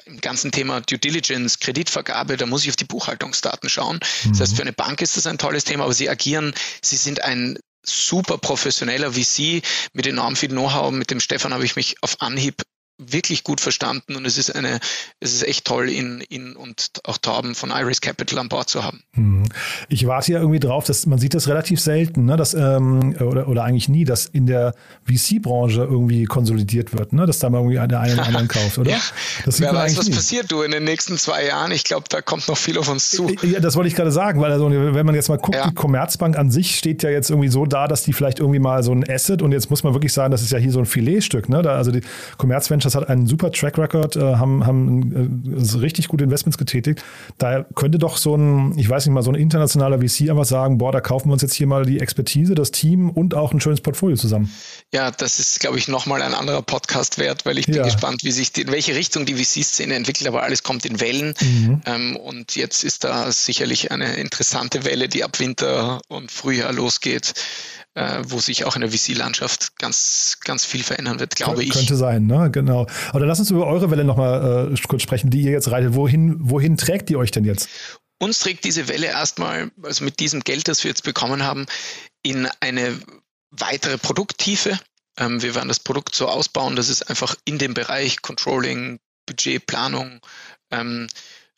im 0.06 0.22
ganzen 0.22 0.52
Thema 0.52 0.82
Due 0.82 1.00
Diligence, 1.00 1.60
Kreditvergabe, 1.60 2.38
da 2.38 2.46
muss 2.46 2.64
ich 2.64 2.70
auf 2.70 2.76
die 2.76 2.86
Buchhaltungsdaten 2.86 3.70
schauen. 3.70 4.00
Mhm. 4.24 4.30
Das 4.30 4.42
heißt, 4.42 4.56
für 4.56 4.62
eine 4.62 4.74
Bank 4.74 5.02
ist 5.02 5.18
das 5.18 5.26
ein 5.26 5.40
tolles 5.40 5.64
Thema, 5.64 5.86
aber 5.86 5.94
Sie 5.94 6.10
agieren, 6.10 6.54
Sie 6.84 6.98
sind 6.98 7.24
ein 7.24 7.58
super 7.84 8.38
professioneller 8.38 9.14
VC 9.14 9.64
mit 9.94 10.06
enorm 10.06 10.36
viel 10.36 10.50
Know-how. 10.50 10.92
Mit 10.92 11.10
dem 11.10 11.20
Stefan 11.20 11.54
habe 11.54 11.66
ich 11.66 11.76
mich 11.76 11.96
auf 12.04 12.22
Anhieb 12.22 12.62
wirklich 12.98 13.44
gut 13.44 13.62
verstanden 13.62 14.16
und 14.16 14.26
es 14.26 14.38
ist 14.38 14.56
eine, 14.56 14.80
es 15.20 15.34
ist 15.34 15.48
echt 15.48 15.66
toll, 15.66 15.90
ihn, 15.90 16.24
ihn 16.30 16.56
und 16.56 16.92
auch 17.04 17.18
Torben 17.18 17.54
von 17.54 17.72
Iris 17.72 18.02
Capital 18.02 18.40
an 18.40 18.50
Bord 18.50 18.70
zu 18.70 18.84
haben. 18.84 19.02
Hm. 19.14 19.44
Ich 19.88 20.08
warte 20.08 20.32
ja 20.32 20.40
irgendwie 20.40 20.60
drauf, 20.60 20.86
dass 20.86 21.06
man 21.06 21.20
sieht 21.20 21.34
das 21.34 21.48
relativ 21.48 21.80
selten, 21.80 22.26
ne, 22.26 22.38
dass, 22.38 22.54
ähm, 22.54 23.16
oder, 23.20 23.48
oder 23.48 23.64
eigentlich 23.64 23.88
nie, 23.88 24.04
dass 24.04 24.26
in 24.26 24.48
der 24.48 24.74
VC-Branche 25.06 25.82
irgendwie 25.82 26.26
konsolidiert 26.26 26.98
wird, 26.98 27.14
ne, 27.14 27.26
dass 27.26 27.40
da 27.40 27.50
mal 27.50 27.60
irgendwie 27.60 27.88
der 27.88 28.00
eine 28.00 28.16
den 28.16 28.20
anderen 28.20 28.48
kauft, 28.48 28.78
oder? 28.78 28.92
ja. 28.92 29.00
Das 29.46 29.60
Wer 29.60 29.74
weiß, 29.74 29.98
was 29.98 30.08
nie. 30.08 30.16
passiert 30.16 30.52
du 30.52 30.64
in 30.64 30.72
den 30.72 30.84
nächsten 30.84 31.18
zwei 31.18 31.46
Jahren? 31.46 31.72
Ich 31.72 31.84
glaube, 31.84 32.06
da 32.10 32.22
kommt 32.22 32.48
noch 32.48 32.58
viel 32.58 32.78
auf 32.78 32.90
uns 32.90 33.12
zu. 33.12 33.30
Ja, 33.44 33.60
das 33.60 33.76
wollte 33.76 33.90
ich 33.90 33.96
gerade 33.96 34.12
sagen, 34.12 34.42
weil 34.42 34.52
also, 34.52 34.70
wenn 34.70 35.06
man 35.06 35.16
jetzt 35.16 35.30
mal 35.30 35.38
guckt, 35.38 35.56
ja. 35.56 35.68
die 35.68 35.76
Commerzbank 35.76 36.38
an 36.38 36.50
sich 36.52 36.78
steht 36.78 37.04
ja 37.04 37.10
jetzt 37.10 37.30
irgendwie 37.30 37.50
so 37.50 37.66
da, 37.66 37.88
dass 37.88 38.04
die 38.04 38.14
vielleicht 38.14 38.40
irgendwie 38.40 38.60
mal 38.60 38.84
so 38.84 38.92
ein 38.92 39.08
Asset 39.08 39.42
und 39.42 39.52
jetzt 39.52 39.70
muss 39.70 39.84
man 39.84 39.94
wirklich 39.94 40.14
sagen, 40.14 40.32
das 40.32 40.42
ist 40.42 40.52
ja 40.52 40.58
hier 40.58 40.72
so 40.72 40.80
ein 40.80 40.86
Filetstück, 40.86 41.50
ne? 41.50 41.62
Da, 41.62 41.76
also 41.76 41.92
die 41.92 42.02
Commerzventures 42.38 42.87
Ventures 42.88 42.96
hat 42.96 43.10
einen 43.10 43.28
super 43.28 43.52
Track 43.52 43.78
Record, 43.78 44.16
äh, 44.16 44.36
haben, 44.36 44.66
haben 44.66 45.54
äh, 45.56 45.78
richtig 45.78 46.08
gute 46.08 46.24
Investments 46.24 46.58
getätigt. 46.58 47.04
Da 47.38 47.66
könnte 47.76 47.98
doch 47.98 48.18
so 48.18 48.36
ein, 48.36 48.78
ich 48.78 48.90
weiß 48.90 49.06
nicht 49.06 49.14
mal, 49.14 49.24
so 49.24 49.32
ein 49.32 49.36
internationaler 49.36 50.00
VC 50.00 50.30
einfach 50.30 50.46
sagen, 50.46 50.78
boah, 50.78 50.92
da 50.92 51.02
kaufen 51.02 51.30
wir 51.30 51.34
uns 51.34 51.42
jetzt 51.42 51.54
hier 51.54 51.68
mal 51.68 51.86
die 51.86 52.00
Expertise, 52.00 52.56
das 52.56 52.72
Team 52.72 53.10
und 53.10 53.36
auch 53.36 53.54
ein 53.54 53.60
schönes 53.60 53.82
Portfolio 53.82 54.16
zusammen. 54.16 54.52
Ja, 54.94 55.12
das 55.12 55.40
ist, 55.40 55.60
glaube 55.60 55.78
ich, 55.78 55.88
nochmal 55.88 56.22
ein 56.22 56.34
anderer 56.34 56.62
Podcast 56.62 57.18
wert, 57.18 57.46
weil 57.46 57.58
ich 57.58 57.66
bin 57.66 57.76
ja. 57.76 57.84
gespannt, 57.84 58.24
wie 58.24 58.32
sich 58.32 58.52
die, 58.52 58.62
in 58.62 58.72
welche 58.72 58.96
Richtung 58.96 59.26
die 59.26 59.36
VC-Szene 59.36 59.94
entwickelt, 59.96 60.28
aber 60.28 60.44
alles 60.44 60.64
kommt 60.64 60.86
in 60.86 61.00
Wellen. 61.00 61.34
Mhm. 61.42 61.82
Ähm, 61.86 62.16
und 62.16 62.56
jetzt 62.56 62.84
ist 62.84 63.04
da 63.04 63.32
sicherlich 63.32 63.92
eine 63.92 64.16
interessante 64.16 64.86
Welle, 64.86 65.10
die 65.10 65.24
ab 65.24 65.40
Winter 65.40 66.02
und 66.08 66.32
Frühjahr 66.32 66.74
losgeht 66.74 67.34
äh, 67.98 68.24
wo 68.28 68.40
sich 68.40 68.64
auch 68.64 68.76
in 68.76 68.82
der 68.82 68.92
VC-Landschaft 68.92 69.80
ganz, 69.80 70.38
ganz 70.44 70.64
viel 70.66 70.84
verändern 70.84 71.20
wird, 71.20 71.36
glaube 71.36 71.64
ich. 71.64 71.72
Könnte 71.72 71.96
sein, 71.96 72.28
ne? 72.28 72.52
Genau. 72.52 72.86
Aber 73.10 73.20
dann 73.20 73.28
lass 73.28 73.40
uns 73.40 73.50
über 73.50 73.66
eure 73.66 73.90
Welle 73.90 74.04
nochmal 74.04 74.72
äh, 74.72 74.88
kurz 74.88 75.02
sprechen, 75.02 75.32
die 75.32 75.42
ihr 75.42 75.52
jetzt 75.52 75.72
reitet. 75.72 75.96
Wohin, 75.96 76.38
wohin 76.40 76.78
trägt 76.78 77.10
die 77.10 77.16
euch 77.16 77.32
denn 77.32 77.44
jetzt? 77.44 77.68
Uns 78.20 78.40
trägt 78.40 78.66
diese 78.66 78.88
Welle 78.88 79.08
erstmal, 79.08 79.72
also 79.82 80.04
mit 80.04 80.20
diesem 80.20 80.42
Geld, 80.42 80.68
das 80.68 80.84
wir 80.84 80.90
jetzt 80.90 81.04
bekommen 81.04 81.42
haben, 81.42 81.66
in 82.22 82.48
eine 82.60 83.00
weitere 83.50 83.98
Produkttiefe. 83.98 84.80
Ähm, 85.18 85.42
wir 85.42 85.56
werden 85.56 85.68
das 85.68 85.80
Produkt 85.80 86.14
so 86.14 86.28
ausbauen, 86.28 86.76
dass 86.76 86.90
es 86.90 87.02
einfach 87.02 87.36
in 87.46 87.58
dem 87.58 87.74
Bereich 87.74 88.22
Controlling, 88.22 89.00
Budgetplanung, 89.26 90.20
ähm, 90.70 91.08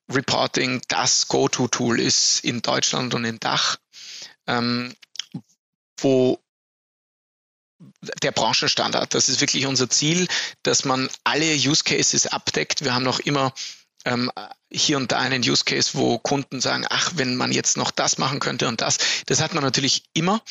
Reporting 0.10 0.82
das 0.88 1.28
Go-To-Tool 1.28 2.00
ist 2.00 2.46
in 2.46 2.62
Deutschland 2.62 3.14
und 3.14 3.26
in 3.26 3.42
Dach. 3.42 3.76
Ähm, 4.48 4.94
wo 6.04 6.40
der 8.22 8.32
Branchenstandard. 8.32 9.14
Das 9.14 9.30
ist 9.30 9.42
wirklich 9.42 9.66
unser 9.66 9.90
Ziel, 9.90 10.28
dass 10.64 10.86
man 10.86 11.10
alle 11.24 11.54
Use 11.54 11.84
Cases 11.84 12.28
abdeckt. 12.28 12.84
Wir 12.84 12.94
haben 12.94 13.06
noch 13.06 13.20
immer 13.20 13.54
ähm, 14.06 14.32
hier 14.72 14.98
und 14.98 15.12
da 15.12 15.20
einen 15.20 15.42
Use 15.42 15.64
Case, 15.64 15.92
wo 15.94 16.18
Kunden 16.20 16.62
sagen, 16.62 16.86
ach, 16.90 17.14
wenn 17.16 17.36
man 17.36 17.52
jetzt 17.52 17.78
noch 17.78 17.92
das 17.92 18.18
machen 18.18 18.40
könnte 18.40 18.68
und 18.68 18.82
das. 18.82 18.98
Das 19.26 19.42
hat 19.42 19.54
man 19.54 19.64
natürlich 19.64 20.04
immer 20.14 20.42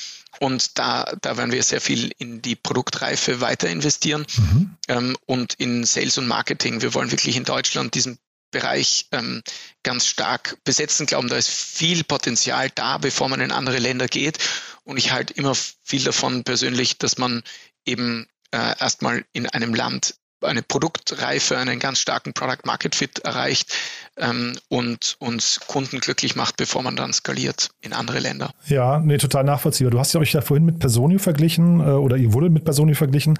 und 0.40 0.78
da, 0.78 1.12
da 1.20 1.36
werden 1.36 1.52
wir 1.52 1.62
sehr 1.62 1.80
viel 1.80 2.12
in 2.18 2.42
die 2.42 2.56
Produktreife 2.56 3.40
weiter 3.40 3.68
investieren 3.68 4.26
mhm. 4.36 4.76
ähm, 4.88 5.16
und 5.26 5.54
in 5.54 5.84
Sales 5.84 6.18
und 6.18 6.26
Marketing. 6.26 6.82
Wir 6.82 6.94
wollen 6.94 7.10
wirklich 7.10 7.36
in 7.36 7.44
Deutschland 7.44 7.94
diesen 7.94 8.18
Bereich 8.50 9.06
ähm, 9.12 9.42
ganz 9.82 10.06
stark 10.06 10.56
besetzen, 10.64 11.04
glauben, 11.04 11.28
da 11.28 11.36
ist 11.36 11.50
viel 11.50 12.02
Potenzial 12.02 12.70
da, 12.74 12.96
bevor 12.96 13.28
man 13.28 13.40
in 13.40 13.52
andere 13.52 13.78
Länder 13.78 14.08
geht. 14.08 14.38
Und 14.88 14.96
ich 14.96 15.12
halte 15.12 15.34
immer 15.34 15.54
viel 15.54 16.02
davon 16.02 16.44
persönlich, 16.44 16.96
dass 16.96 17.18
man 17.18 17.42
eben 17.84 18.26
äh, 18.52 18.74
erstmal 18.80 19.22
in 19.34 19.46
einem 19.46 19.74
Land 19.74 20.14
eine 20.40 20.62
Produktreife, 20.62 21.58
einen 21.58 21.78
ganz 21.78 21.98
starken 21.98 22.32
Product 22.32 22.64
Market 22.64 22.94
Fit 22.94 23.18
erreicht 23.18 23.70
ähm, 24.16 24.54
und 24.68 25.16
uns 25.18 25.60
Kunden 25.66 26.00
glücklich 26.00 26.36
macht, 26.36 26.56
bevor 26.56 26.82
man 26.82 26.96
dann 26.96 27.12
skaliert 27.12 27.68
in 27.82 27.92
andere 27.92 28.18
Länder. 28.18 28.50
Ja, 28.66 28.98
nee, 28.98 29.18
total 29.18 29.44
nachvollziehbar. 29.44 29.90
Du 29.90 29.98
hast 29.98 30.14
ja 30.14 30.20
euch 30.20 30.32
ja 30.32 30.40
vorhin 30.40 30.64
mit 30.64 30.78
Personio 30.78 31.18
verglichen 31.18 31.80
äh, 31.80 31.90
oder 31.90 32.16
ihr 32.16 32.32
wurde 32.32 32.48
mit 32.48 32.64
Personio 32.64 32.94
verglichen. 32.94 33.38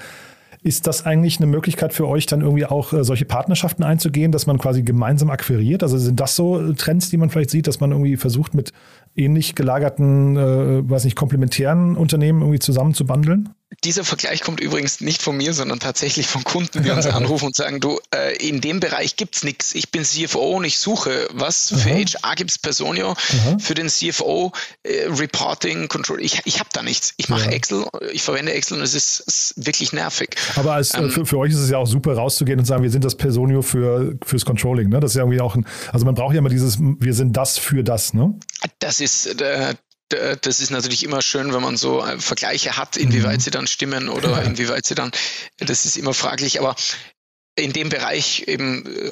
Ist 0.61 0.89
das 0.89 1.07
eigentlich 1.07 1.39
eine 1.39 1.47
Möglichkeit 1.47 1.95
für 1.95 2.09
euch, 2.09 2.27
dann 2.27 2.41
irgendwie 2.41 2.67
auch 2.67 2.93
äh, 2.93 3.05
solche 3.05 3.25
Partnerschaften 3.25 3.85
einzugehen, 3.85 4.33
dass 4.33 4.47
man 4.47 4.59
quasi 4.59 4.83
gemeinsam 4.83 5.31
akquiriert? 5.31 5.83
Also 5.85 5.97
sind 5.99 6.19
das 6.19 6.35
so 6.35 6.61
äh, 6.61 6.75
Trends, 6.75 7.11
die 7.11 7.17
man 7.17 7.31
vielleicht 7.31 7.51
sieht, 7.51 7.69
dass 7.69 7.79
man 7.81 7.93
irgendwie 7.93 8.17
versucht, 8.17 8.55
mit 8.55 8.73
ähnlich 9.19 9.55
gelagerten, 9.55 10.37
äh, 10.37 10.89
weiß 10.89 11.05
nicht, 11.05 11.17
komplementären 11.17 11.97
Unternehmen 11.97 12.41
irgendwie 12.41 12.61
zusammen 12.61 12.95
zu 12.95 13.07
bundeln? 13.07 13.51
Dieser 13.85 14.03
Vergleich 14.03 14.41
kommt 14.41 14.61
übrigens 14.61 15.01
nicht 15.01 15.23
von 15.23 15.37
mir, 15.37 15.53
sondern 15.53 15.79
tatsächlich 15.79 16.27
von 16.27 16.43
Kunden, 16.43 16.83
die 16.83 16.91
uns 16.91 17.07
anrufen 17.07 17.47
und 17.47 17.57
sagen, 17.57 17.81
du, 17.81 18.01
äh, 18.15 18.37
in 18.37 18.61
dem 18.61 18.81
Bereich 18.81 19.17
gibt's 19.17 19.45
nichts. 19.45 19.75
Ich 19.75 19.91
bin 19.91 20.05
CFO 20.05 20.57
und 20.57 20.65
ich 20.65 20.79
suche 20.79 21.29
was. 21.33 21.69
Für 21.69 21.91
HR 21.91 22.35
gibt's 22.35 22.59
Personio, 22.59 23.11
Aha. 23.11 23.59
für 23.59 23.75
den 23.75 23.89
CFO 23.89 24.53
äh, 24.83 25.05
Reporting, 25.09 25.89
Control. 25.89 26.21
Ich, 26.23 26.41
ich 26.45 26.61
habe 26.61 26.71
da 26.73 26.83
nichts. 26.83 27.15
Ich 27.19 27.29
mache 27.29 27.47
ja. 27.47 27.53
Excel, 27.53 27.85
ich 28.13 28.23
verwende 28.23 28.53
Excel 28.53 28.79
und 28.79 28.85
es 28.85 28.95
ist, 28.95 29.21
ist 29.27 29.55
wirklich 29.57 29.93
nervig. 29.93 30.31
Aber 30.57 30.73
als, 30.73 30.95
äh, 30.95 30.99
ähm, 30.99 31.11
für, 31.11 31.27
für, 31.27 31.39
euch 31.39 31.53
ist 31.53 31.59
es 31.59 31.71
ja 31.71 31.79
auch 31.79 31.87
super 31.87 32.15
rauszugehen 32.15 32.59
und 32.59 32.65
sagen, 32.65 32.83
wir 32.83 32.91
sind 32.91 33.05
das 33.05 33.17
Personio 33.17 33.63
für, 33.63 34.17
fürs 34.25 34.45
Controlling. 34.45 34.89
Ne? 34.89 35.01
Das 35.01 35.13
ist 35.13 35.17
ja 35.17 35.23
irgendwie 35.23 35.41
auch 35.41 35.55
ein, 35.55 35.67
also 35.93 36.07
man 36.07 36.15
braucht 36.15 36.33
ja 36.33 36.39
immer 36.39 36.49
dieses, 36.49 36.79
wir 36.81 37.15
sind 37.15 37.37
das 37.37 37.59
für 37.59 37.85
das. 37.85 38.15
Ne? 38.15 38.35
Das 38.79 39.01
ist, 39.01 39.41
äh, 39.41 39.75
das 40.09 40.61
ist 40.61 40.71
natürlich 40.71 41.05
immer 41.05 41.23
schön, 41.23 41.53
wenn 41.53 41.63
man 41.63 41.77
so 41.77 42.05
äh, 42.05 42.19
Vergleiche 42.19 42.77
hat, 42.77 42.97
inwieweit 42.97 43.39
mhm. 43.39 43.41
sie 43.41 43.51
dann 43.51 43.67
stimmen 43.67 44.09
oder 44.09 44.43
inwieweit 44.43 44.87
sie 44.87 44.95
dann, 44.95 45.11
das 45.59 45.85
ist 45.85 45.97
immer 45.97 46.15
fraglich, 46.15 46.61
aber 46.61 46.75
in 47.59 47.73
dem 47.73 47.89
Bereich 47.89 48.45
eben, 48.47 48.87
äh, 48.87 49.11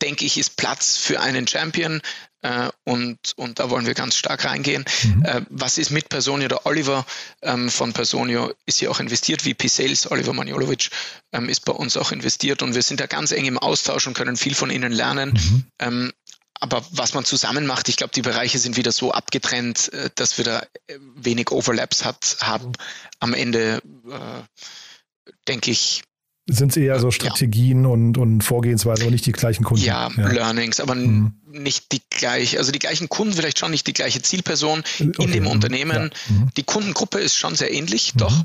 denke 0.00 0.24
ich, 0.24 0.38
ist 0.38 0.56
Platz 0.56 0.96
für 0.96 1.20
einen 1.20 1.46
Champion 1.46 2.00
äh, 2.42 2.68
und, 2.84 3.18
und 3.36 3.58
da 3.58 3.70
wollen 3.70 3.86
wir 3.86 3.94
ganz 3.94 4.16
stark 4.16 4.44
reingehen. 4.44 4.84
Mhm. 5.04 5.24
Äh, 5.24 5.42
was 5.50 5.78
ist 5.78 5.90
mit 5.90 6.08
Personio? 6.08 6.48
Der 6.48 6.66
Oliver 6.66 7.06
ähm, 7.42 7.70
von 7.70 7.92
Personio 7.92 8.52
ist 8.66 8.78
hier 8.78 8.90
auch 8.90 9.00
investiert, 9.00 9.42
VP 9.42 9.68
Sales, 9.68 10.10
Oliver 10.10 10.32
Maniolovic 10.32 10.90
ähm, 11.32 11.48
ist 11.48 11.64
bei 11.64 11.72
uns 11.72 11.96
auch 11.96 12.12
investiert 12.12 12.62
und 12.62 12.74
wir 12.74 12.82
sind 12.82 13.00
da 13.00 13.06
ganz 13.06 13.30
eng 13.32 13.44
im 13.44 13.58
Austausch 13.58 14.06
und 14.06 14.14
können 14.14 14.36
viel 14.36 14.54
von 14.54 14.70
ihnen 14.70 14.92
lernen. 14.92 15.32
Mhm. 15.32 15.64
Ähm, 15.78 16.12
aber 16.62 16.84
was 16.92 17.12
man 17.12 17.24
zusammen 17.24 17.66
macht, 17.66 17.88
ich 17.88 17.96
glaube, 17.96 18.12
die 18.14 18.22
Bereiche 18.22 18.58
sind 18.60 18.76
wieder 18.76 18.92
so 18.92 19.10
abgetrennt, 19.10 19.92
äh, 19.92 20.10
dass 20.14 20.38
wir 20.38 20.44
da 20.44 20.60
äh, 20.86 20.98
wenig 21.16 21.50
Overlaps 21.50 22.04
hat, 22.04 22.36
haben. 22.40 22.72
Am 23.18 23.34
Ende, 23.34 23.82
äh, 24.08 24.62
denke 25.48 25.72
ich, 25.72 26.04
sind 26.48 26.70
es 26.70 26.76
eher 26.76 26.98
so 27.00 27.10
Strategien 27.10 27.84
ja. 27.84 27.90
und, 27.90 28.16
und 28.18 28.42
Vorgehensweise, 28.42 29.02
aber 29.02 29.10
nicht 29.10 29.26
die 29.26 29.32
gleichen 29.32 29.64
Kunden. 29.64 29.84
Ja, 29.84 30.10
ja. 30.16 30.28
Learnings, 30.28 30.80
aber 30.80 30.94
mhm. 30.94 31.34
nicht 31.46 31.92
die 31.92 32.02
gleiche, 32.10 32.58
also 32.58 32.70
die 32.70 32.80
gleichen 32.80 33.08
Kunden, 33.08 33.34
vielleicht 33.34 33.58
schon 33.58 33.70
nicht 33.70 33.86
die 33.86 33.92
gleiche 33.92 34.22
Zielperson 34.22 34.84
in 34.98 35.10
okay. 35.10 35.32
dem 35.32 35.44
mhm. 35.44 35.50
Unternehmen. 35.50 36.10
Ja. 36.28 36.34
Mhm. 36.34 36.50
Die 36.56 36.64
Kundengruppe 36.64 37.18
ist 37.18 37.36
schon 37.36 37.54
sehr 37.56 37.72
ähnlich, 37.72 38.14
mhm. 38.14 38.18
doch, 38.18 38.44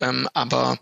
ähm, 0.00 0.28
aber 0.32 0.78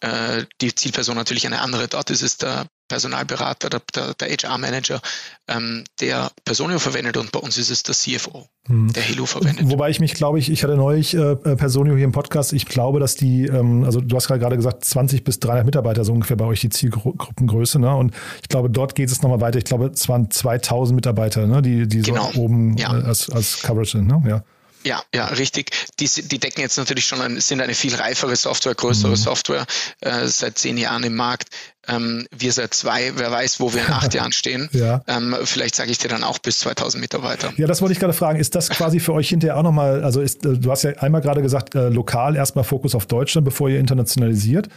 äh, 0.00 0.44
die 0.60 0.74
Zielperson 0.74 1.16
natürlich 1.16 1.46
eine 1.46 1.60
andere. 1.60 1.88
Dort 1.88 2.10
ist 2.10 2.22
es 2.22 2.38
der 2.38 2.66
Personalberater, 2.88 3.70
der, 3.70 3.80
der, 3.94 4.14
der 4.14 4.28
HR-Manager, 4.28 5.00
ähm, 5.48 5.84
der 6.00 6.30
Personio 6.44 6.78
verwendet 6.78 7.16
und 7.16 7.32
bei 7.32 7.38
uns 7.38 7.58
ist 7.58 7.70
es 7.70 7.82
der 7.82 7.94
CFO, 7.94 8.46
hm. 8.66 8.92
der 8.92 9.02
Helo 9.02 9.26
verwendet. 9.26 9.70
Wobei 9.70 9.90
ich 9.90 10.00
mich, 10.00 10.14
glaube 10.14 10.38
ich, 10.38 10.50
ich 10.50 10.62
hatte 10.62 10.76
neulich 10.76 11.14
äh, 11.14 11.32
äh, 11.32 11.56
Personio 11.56 11.96
hier 11.96 12.04
im 12.04 12.12
Podcast, 12.12 12.52
ich 12.52 12.66
glaube, 12.66 13.00
dass 13.00 13.14
die, 13.14 13.46
ähm, 13.46 13.84
also 13.84 14.00
du 14.00 14.16
hast 14.16 14.28
gerade 14.28 14.56
gesagt, 14.56 14.84
20 14.84 15.24
bis 15.24 15.40
300 15.40 15.64
Mitarbeiter 15.64 16.04
so 16.04 16.12
ungefähr 16.12 16.36
bei 16.36 16.44
euch 16.44 16.60
die 16.60 16.70
Zielgruppengröße, 16.70 17.78
ne? 17.78 17.94
Und 17.94 18.14
ich 18.42 18.48
glaube, 18.48 18.70
dort 18.70 18.94
geht 18.94 19.10
es 19.10 19.22
nochmal 19.22 19.40
weiter. 19.40 19.58
Ich 19.58 19.64
glaube, 19.64 19.86
es 19.86 20.08
waren 20.08 20.30
2000 20.30 20.94
Mitarbeiter, 20.94 21.46
ne? 21.46 21.62
die, 21.62 21.88
die 21.88 22.02
so 22.02 22.12
genau. 22.12 22.30
oben 22.36 22.76
ja. 22.76 22.98
äh, 22.98 23.02
als, 23.04 23.30
als 23.30 23.62
Coverage 23.62 23.92
sind, 23.92 24.06
ne? 24.06 24.22
Ja. 24.26 24.44
Ja, 24.84 25.02
ja, 25.14 25.26
richtig. 25.26 25.70
Die, 26.00 26.08
die 26.08 26.38
decken 26.38 26.60
jetzt 26.60 26.76
natürlich 26.76 27.06
schon 27.06 27.20
ein, 27.20 27.40
sind 27.40 27.60
eine 27.60 27.74
viel 27.74 27.94
reifere 27.94 28.34
Software, 28.36 28.74
größere 28.74 29.12
mhm. 29.12 29.16
Software, 29.16 29.66
äh, 30.00 30.26
seit 30.26 30.58
zehn 30.58 30.76
Jahren 30.76 31.04
im 31.04 31.14
Markt. 31.14 31.48
Ähm, 31.88 32.26
wir 32.36 32.52
seit 32.52 32.74
zwei, 32.74 33.12
wer 33.16 33.30
weiß, 33.30 33.60
wo 33.60 33.74
wir 33.74 33.84
in 33.86 33.92
acht 33.92 34.14
Jahren 34.14 34.32
stehen. 34.32 34.68
Ja. 34.72 35.02
Ähm, 35.06 35.36
vielleicht 35.44 35.74
sage 35.74 35.90
ich 35.90 35.98
dir 35.98 36.08
dann 36.08 36.22
auch 36.22 36.38
bis 36.38 36.60
2000 36.60 37.00
Mitarbeiter. 37.00 37.52
Ja, 37.56 37.66
das 37.66 37.80
wollte 37.80 37.92
ich 37.92 37.98
gerade 37.98 38.12
fragen. 38.12 38.38
Ist 38.38 38.54
das 38.54 38.68
quasi 38.70 39.00
für 39.00 39.12
euch 39.12 39.28
hinterher 39.28 39.56
auch 39.56 39.62
nochmal, 39.62 40.04
also 40.04 40.20
ist, 40.20 40.46
äh, 40.46 40.58
du 40.58 40.70
hast 40.70 40.84
ja 40.84 40.90
einmal 40.98 41.20
gerade 41.20 41.42
gesagt, 41.42 41.74
äh, 41.74 41.88
lokal 41.88 42.36
erstmal 42.36 42.64
Fokus 42.64 42.94
auf 42.94 43.06
Deutschland, 43.06 43.44
bevor 43.44 43.68
ihr 43.68 43.80
internationalisiert 43.80 44.68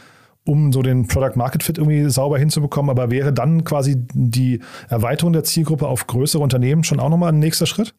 um 0.45 0.71
so 0.71 0.81
den 0.83 1.07
Product 1.07 1.35
Market 1.35 1.63
Fit 1.63 1.77
irgendwie 1.77 2.09
sauber 2.09 2.37
hinzubekommen. 2.37 2.91
Aber 2.91 3.09
wäre 3.09 3.33
dann 3.33 3.63
quasi 3.63 3.95
die 4.13 4.61
Erweiterung 4.89 5.33
der 5.33 5.43
Zielgruppe 5.43 5.87
auf 5.87 6.07
größere 6.07 6.41
Unternehmen 6.41 6.83
schon 6.83 6.99
auch 6.99 7.09
nochmal 7.09 7.33
ein 7.33 7.39
nächster 7.39 7.65
Schritt? 7.65 7.93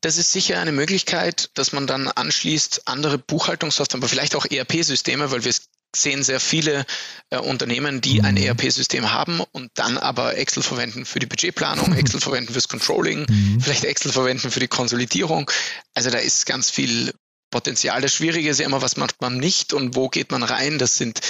Das 0.00 0.16
ist 0.16 0.32
sicher 0.32 0.60
eine 0.60 0.72
Möglichkeit, 0.72 1.50
dass 1.54 1.72
man 1.72 1.86
dann 1.86 2.08
anschließt 2.08 2.82
andere 2.86 3.18
Buchhaltungssoftware, 3.18 3.98
aber 3.98 4.08
vielleicht 4.08 4.36
auch 4.36 4.46
ERP-Systeme, 4.48 5.32
weil 5.32 5.44
wir 5.44 5.52
sehen 5.94 6.22
sehr 6.22 6.40
viele 6.40 6.84
äh, 7.30 7.38
Unternehmen, 7.38 8.00
die 8.00 8.22
ein 8.22 8.34
mhm. 8.34 8.42
ERP-System 8.42 9.12
haben 9.12 9.40
und 9.52 9.70
dann 9.74 9.98
aber 9.98 10.36
Excel 10.36 10.62
verwenden 10.62 11.04
für 11.04 11.18
die 11.18 11.26
Budgetplanung, 11.26 11.92
Excel 11.96 12.20
verwenden 12.20 12.52
fürs 12.52 12.68
Controlling, 12.68 13.26
mhm. 13.28 13.60
vielleicht 13.60 13.84
Excel 13.84 14.12
verwenden 14.12 14.50
für 14.50 14.60
die 14.60 14.68
Konsolidierung. 14.68 15.50
Also 15.94 16.10
da 16.10 16.18
ist 16.18 16.46
ganz 16.46 16.70
viel 16.70 17.12
Potenzial. 17.50 18.00
Das 18.00 18.14
Schwierige 18.14 18.50
ist 18.50 18.60
ja 18.60 18.66
immer, 18.66 18.82
was 18.82 18.96
macht 18.96 19.20
man 19.20 19.36
nicht 19.36 19.72
und 19.72 19.96
wo 19.96 20.08
geht 20.08 20.30
man 20.30 20.42
rein. 20.42 20.78
Das 20.78 20.96
sind 20.96 21.20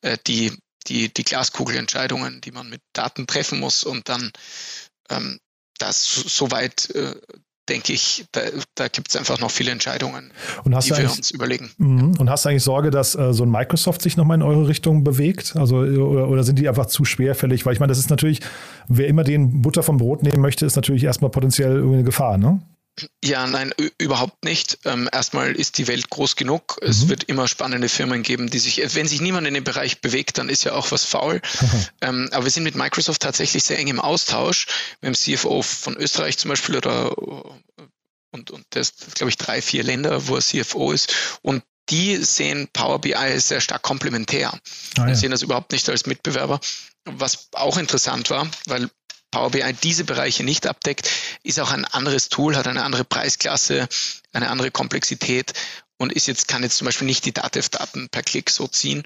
äh, 0.00 0.16
die, 0.26 0.52
die, 0.86 1.12
die 1.12 1.24
Glaskugelentscheidungen, 1.24 2.40
die 2.40 2.52
man 2.52 2.68
mit 2.68 2.80
Daten 2.92 3.26
treffen 3.26 3.60
muss 3.60 3.84
und 3.84 4.08
dann 4.08 4.32
ähm, 5.10 5.38
das 5.78 6.04
soweit 6.06 6.90
äh, 6.90 7.14
denke 7.68 7.92
ich, 7.92 8.26
da, 8.32 8.40
da 8.74 8.88
gibt 8.88 9.08
es 9.08 9.16
einfach 9.16 9.40
noch 9.40 9.50
viele 9.50 9.70
Entscheidungen, 9.70 10.32
die 10.64 10.72
wir 10.72 11.10
uns 11.10 11.30
überlegen. 11.30 11.70
Mhm. 11.78 12.14
Und 12.18 12.30
hast 12.30 12.44
du 12.44 12.48
eigentlich 12.48 12.62
Sorge, 12.62 12.90
dass 12.90 13.14
äh, 13.14 13.32
so 13.32 13.44
ein 13.44 13.50
Microsoft 13.50 14.02
sich 14.02 14.16
nochmal 14.16 14.36
in 14.36 14.42
eure 14.42 14.68
Richtung 14.68 15.04
bewegt? 15.04 15.56
Also, 15.56 15.78
oder, 15.78 16.28
oder, 16.28 16.44
sind 16.44 16.58
die 16.58 16.68
einfach 16.68 16.86
zu 16.86 17.04
schwerfällig? 17.04 17.66
Weil 17.66 17.72
ich 17.72 17.80
meine, 17.80 17.90
das 17.90 17.98
ist 17.98 18.10
natürlich, 18.10 18.40
wer 18.88 19.08
immer 19.08 19.24
den 19.24 19.62
Butter 19.62 19.82
vom 19.82 19.96
Brot 19.96 20.22
nehmen 20.22 20.40
möchte, 20.40 20.66
ist 20.66 20.76
natürlich 20.76 21.04
erstmal 21.04 21.30
potenziell 21.30 21.82
eine 21.82 22.04
Gefahr, 22.04 22.38
ne? 22.38 22.60
Ja, 23.22 23.46
nein, 23.46 23.74
überhaupt 23.98 24.44
nicht. 24.44 24.78
Ähm, 24.84 25.08
erstmal 25.12 25.52
ist 25.52 25.78
die 25.78 25.86
Welt 25.86 26.08
groß 26.08 26.36
genug. 26.36 26.78
Es 26.80 27.04
mhm. 27.04 27.08
wird 27.10 27.24
immer 27.24 27.46
spannende 27.46 27.88
Firmen 27.88 28.22
geben, 28.22 28.48
die 28.48 28.58
sich, 28.58 28.82
wenn 28.94 29.06
sich 29.06 29.20
niemand 29.20 29.46
in 29.46 29.54
dem 29.54 29.64
Bereich 29.64 30.00
bewegt, 30.00 30.38
dann 30.38 30.48
ist 30.48 30.64
ja 30.64 30.72
auch 30.72 30.90
was 30.92 31.04
faul. 31.04 31.42
ähm, 32.00 32.28
aber 32.32 32.44
wir 32.44 32.50
sind 32.50 32.64
mit 32.64 32.74
Microsoft 32.74 33.20
tatsächlich 33.20 33.64
sehr 33.64 33.78
eng 33.78 33.88
im 33.88 34.00
Austausch. 34.00 34.66
Mit 35.02 35.08
dem 35.08 35.14
CFO 35.14 35.62
von 35.62 35.96
Österreich 35.96 36.38
zum 36.38 36.48
Beispiel 36.48 36.76
oder 36.76 37.12
und, 38.36 38.50
und 38.50 38.66
das, 38.70 38.92
glaube 39.14 39.30
ich, 39.30 39.36
drei, 39.36 39.62
vier 39.62 39.82
Länder, 39.82 40.28
wo 40.28 40.36
er 40.36 40.42
CFO 40.42 40.92
ist. 40.92 41.38
Und 41.42 41.62
die 41.88 42.16
sehen 42.16 42.68
Power 42.72 43.00
BI 43.00 43.40
sehr 43.40 43.60
stark 43.60 43.82
komplementär 43.82 44.52
ah, 44.98 45.02
und 45.02 45.08
ja. 45.08 45.14
sehen 45.14 45.30
das 45.30 45.42
überhaupt 45.42 45.72
nicht 45.72 45.88
als 45.88 46.06
Mitbewerber. 46.06 46.60
Was 47.04 47.48
auch 47.52 47.78
interessant 47.78 48.30
war, 48.30 48.48
weil 48.66 48.90
Power 49.36 49.50
BI 49.50 49.70
diese 49.82 50.04
Bereiche 50.04 50.44
nicht 50.44 50.66
abdeckt, 50.66 51.10
ist 51.42 51.60
auch 51.60 51.70
ein 51.70 51.84
anderes 51.84 52.30
Tool, 52.30 52.56
hat 52.56 52.66
eine 52.66 52.82
andere 52.82 53.04
Preisklasse, 53.04 53.86
eine 54.32 54.48
andere 54.48 54.70
Komplexität 54.70 55.52
und 55.98 56.10
ist 56.10 56.26
jetzt, 56.26 56.48
kann 56.48 56.62
jetzt 56.62 56.78
zum 56.78 56.86
Beispiel 56.86 57.06
nicht 57.06 57.26
die 57.26 57.34
Datev-Daten 57.34 58.08
per 58.08 58.22
Klick 58.22 58.48
so 58.48 58.66
ziehen. 58.66 59.02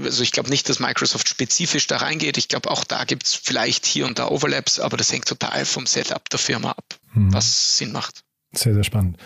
Also 0.00 0.24
ich 0.24 0.32
glaube 0.32 0.50
nicht, 0.50 0.68
dass 0.68 0.80
Microsoft 0.80 1.28
spezifisch 1.28 1.86
da 1.86 1.98
reingeht. 1.98 2.38
Ich 2.38 2.48
glaube, 2.48 2.72
auch 2.72 2.82
da 2.82 3.04
gibt 3.04 3.24
es 3.24 3.34
vielleicht 3.34 3.86
hier 3.86 4.04
und 4.06 4.18
da 4.18 4.26
Overlaps, 4.26 4.80
aber 4.80 4.96
das 4.96 5.12
hängt 5.12 5.28
total 5.28 5.64
vom 5.64 5.86
Setup 5.86 6.28
der 6.28 6.40
Firma 6.40 6.72
ab, 6.72 6.98
hm. 7.12 7.32
was 7.32 7.78
Sinn 7.78 7.92
macht. 7.92 8.24
Sehr, 8.54 8.74
sehr 8.74 8.84
spannend. 8.84 9.16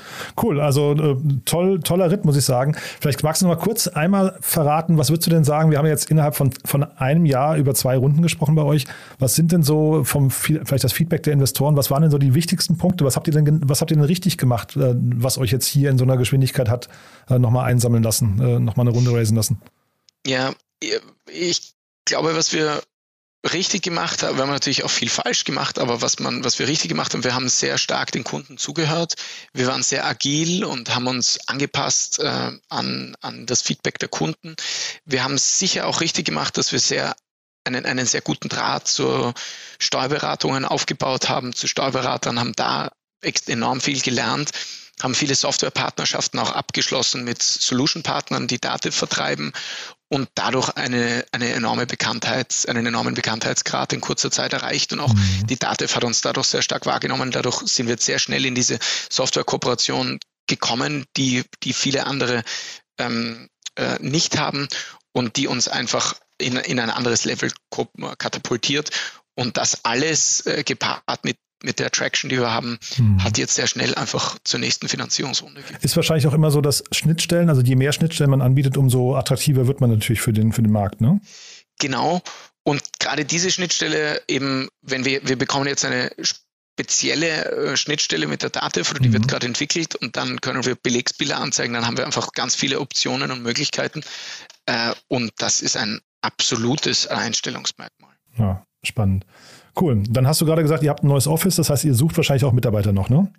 Cool, 0.40 0.60
also 0.60 0.92
äh, 0.92 1.16
toll, 1.44 1.80
toller 1.80 2.12
Ritt, 2.12 2.24
muss 2.24 2.36
ich 2.36 2.44
sagen. 2.44 2.76
Vielleicht 3.00 3.24
magst 3.24 3.42
du 3.42 3.46
noch 3.46 3.56
mal 3.56 3.60
kurz 3.60 3.88
einmal 3.88 4.38
verraten, 4.40 4.98
was 4.98 5.10
würdest 5.10 5.26
du 5.26 5.30
denn 5.30 5.42
sagen? 5.42 5.72
Wir 5.72 5.78
haben 5.78 5.86
jetzt 5.86 6.12
innerhalb 6.12 6.36
von, 6.36 6.52
von 6.64 6.84
einem 6.84 7.26
Jahr 7.26 7.56
über 7.56 7.74
zwei 7.74 7.96
Runden 7.96 8.22
gesprochen 8.22 8.54
bei 8.54 8.62
euch. 8.62 8.84
Was 9.18 9.34
sind 9.34 9.50
denn 9.50 9.64
so 9.64 10.04
vom 10.04 10.30
vielleicht 10.30 10.84
das 10.84 10.92
Feedback 10.92 11.24
der 11.24 11.32
Investoren? 11.32 11.76
Was 11.76 11.90
waren 11.90 12.02
denn 12.02 12.12
so 12.12 12.18
die 12.18 12.34
wichtigsten 12.34 12.78
Punkte? 12.78 13.04
Was 13.04 13.16
habt 13.16 13.26
ihr 13.26 13.32
denn, 13.32 13.68
was 13.68 13.80
habt 13.80 13.90
ihr 13.90 13.96
denn 13.96 14.06
richtig 14.06 14.38
gemacht, 14.38 14.76
äh, 14.76 14.94
was 14.96 15.38
euch 15.38 15.50
jetzt 15.50 15.66
hier 15.66 15.90
in 15.90 15.98
so 15.98 16.04
einer 16.04 16.16
Geschwindigkeit 16.16 16.68
hat 16.68 16.88
äh, 17.28 17.40
nochmal 17.40 17.64
einsammeln 17.64 18.04
lassen, 18.04 18.40
äh, 18.40 18.60
nochmal 18.60 18.86
eine 18.86 18.94
Runde 18.94 19.12
raisen 19.12 19.36
lassen? 19.36 19.60
Ja, 20.24 20.52
ich 21.28 21.74
glaube, 22.04 22.36
was 22.36 22.52
wir 22.52 22.80
richtig 23.52 23.82
gemacht 23.82 24.22
haben. 24.22 24.36
Wir 24.36 24.42
haben 24.42 24.50
natürlich 24.50 24.84
auch 24.84 24.90
viel 24.90 25.08
falsch 25.08 25.44
gemacht, 25.44 25.78
aber 25.78 26.02
was 26.02 26.18
man, 26.18 26.44
was 26.44 26.58
wir 26.58 26.68
richtig 26.68 26.88
gemacht 26.88 27.12
haben, 27.12 27.24
wir 27.24 27.34
haben 27.34 27.48
sehr 27.48 27.78
stark 27.78 28.12
den 28.12 28.24
Kunden 28.24 28.58
zugehört. 28.58 29.14
Wir 29.52 29.66
waren 29.66 29.82
sehr 29.82 30.06
agil 30.06 30.64
und 30.64 30.94
haben 30.94 31.06
uns 31.06 31.38
angepasst 31.46 32.18
äh, 32.20 32.52
an, 32.68 33.16
an 33.20 33.46
das 33.46 33.62
Feedback 33.62 33.98
der 33.98 34.08
Kunden. 34.08 34.56
Wir 35.04 35.24
haben 35.24 35.38
sicher 35.38 35.86
auch 35.86 36.00
richtig 36.00 36.26
gemacht, 36.26 36.56
dass 36.58 36.72
wir 36.72 36.80
sehr 36.80 37.16
einen, 37.64 37.84
einen 37.84 38.06
sehr 38.06 38.20
guten 38.20 38.48
Draht 38.48 38.86
zu 38.86 39.32
Steuerberatungen 39.78 40.64
aufgebaut 40.64 41.28
haben, 41.28 41.52
zu 41.54 41.66
Steuerberatern, 41.66 42.38
haben 42.38 42.52
da 42.54 42.90
enorm 43.46 43.80
viel 43.80 44.00
gelernt 44.00 44.52
haben 45.02 45.14
viele 45.14 45.34
Softwarepartnerschaften 45.34 46.40
auch 46.40 46.52
abgeschlossen 46.52 47.24
mit 47.24 47.42
Solution-Partnern, 47.42 48.46
die 48.48 48.58
Daten 48.58 48.92
vertreiben 48.92 49.52
und 50.08 50.28
dadurch 50.34 50.70
eine, 50.70 51.24
eine 51.32 51.52
enorme 51.52 51.86
Bekanntheit, 51.86 52.64
einen 52.68 52.86
enormen 52.86 53.14
Bekanntheitsgrad 53.14 53.92
in 53.92 54.00
kurzer 54.00 54.30
Zeit 54.30 54.52
erreicht. 54.52 54.92
Und 54.92 55.00
auch 55.00 55.12
mhm. 55.12 55.46
die 55.48 55.58
DATEV 55.58 55.96
hat 55.96 56.04
uns 56.04 56.20
dadurch 56.20 56.46
sehr 56.46 56.62
stark 56.62 56.86
wahrgenommen. 56.86 57.30
Dadurch 57.30 57.62
sind 57.66 57.88
wir 57.88 57.98
sehr 57.98 58.18
schnell 58.18 58.44
in 58.44 58.54
diese 58.54 58.78
Softwarekooperation 59.10 60.20
gekommen, 60.46 61.04
die, 61.16 61.44
die 61.64 61.72
viele 61.72 62.06
andere 62.06 62.44
ähm, 62.98 63.48
äh, 63.74 63.96
nicht 64.00 64.38
haben 64.38 64.68
und 65.12 65.36
die 65.36 65.48
uns 65.48 65.66
einfach 65.66 66.14
in, 66.38 66.56
in 66.56 66.78
ein 66.78 66.90
anderes 66.90 67.24
Level 67.24 67.50
katapultiert. 68.18 68.90
Und 69.34 69.56
das 69.56 69.84
alles 69.84 70.46
äh, 70.46 70.62
gepaart 70.64 71.24
mit 71.24 71.36
mit 71.62 71.78
der 71.78 71.90
Traction, 71.90 72.28
die 72.28 72.38
wir 72.38 72.52
haben, 72.52 72.78
mhm. 72.98 73.22
hat 73.22 73.38
jetzt 73.38 73.54
sehr 73.54 73.66
schnell 73.66 73.94
einfach 73.94 74.38
zur 74.44 74.60
nächsten 74.60 74.88
Finanzierungsrunde 74.88 75.62
gegeben. 75.62 75.78
Ist 75.82 75.96
wahrscheinlich 75.96 76.26
auch 76.26 76.34
immer 76.34 76.50
so, 76.50 76.60
dass 76.60 76.84
Schnittstellen, 76.92 77.48
also 77.48 77.62
je 77.62 77.76
mehr 77.76 77.92
Schnittstellen 77.92 78.30
man 78.30 78.42
anbietet, 78.42 78.76
umso 78.76 79.16
attraktiver 79.16 79.66
wird 79.66 79.80
man 79.80 79.90
natürlich 79.90 80.20
für 80.20 80.32
den, 80.32 80.52
für 80.52 80.62
den 80.62 80.72
Markt, 80.72 81.00
ne? 81.00 81.20
Genau. 81.78 82.22
Und 82.62 82.82
gerade 82.98 83.24
diese 83.24 83.50
Schnittstelle 83.50 84.22
eben, 84.28 84.68
wenn 84.82 85.04
wir, 85.04 85.26
wir 85.28 85.36
bekommen 85.36 85.66
jetzt 85.66 85.84
eine 85.84 86.10
spezielle 86.76 87.72
äh, 87.72 87.76
Schnittstelle 87.76 88.26
mit 88.26 88.42
der 88.42 88.50
Dativ, 88.50 88.92
die 88.94 89.08
mhm. 89.08 89.12
wird 89.14 89.28
gerade 89.28 89.46
entwickelt 89.46 89.94
und 89.94 90.16
dann 90.16 90.40
können 90.40 90.64
wir 90.64 90.74
Belegsbilder 90.74 91.38
anzeigen, 91.38 91.74
dann 91.74 91.86
haben 91.86 91.96
wir 91.96 92.04
einfach 92.04 92.32
ganz 92.32 92.54
viele 92.54 92.80
Optionen 92.80 93.30
und 93.30 93.42
Möglichkeiten 93.42 94.02
äh, 94.66 94.92
und 95.08 95.32
das 95.38 95.62
ist 95.62 95.76
ein 95.76 96.00
absolutes 96.20 97.06
Einstellungsmerkmal. 97.06 98.14
Ja, 98.36 98.66
spannend. 98.82 99.24
Cool. 99.78 100.02
Dann 100.08 100.26
hast 100.26 100.40
du 100.40 100.46
gerade 100.46 100.62
gesagt, 100.62 100.82
ihr 100.82 100.90
habt 100.90 101.04
ein 101.04 101.08
neues 101.08 101.26
Office, 101.26 101.56
das 101.56 101.68
heißt, 101.68 101.84
ihr 101.84 101.94
sucht 101.94 102.16
wahrscheinlich 102.16 102.44
auch 102.44 102.52
Mitarbeiter 102.52 102.92
noch, 102.92 103.10
ne? 103.10 103.30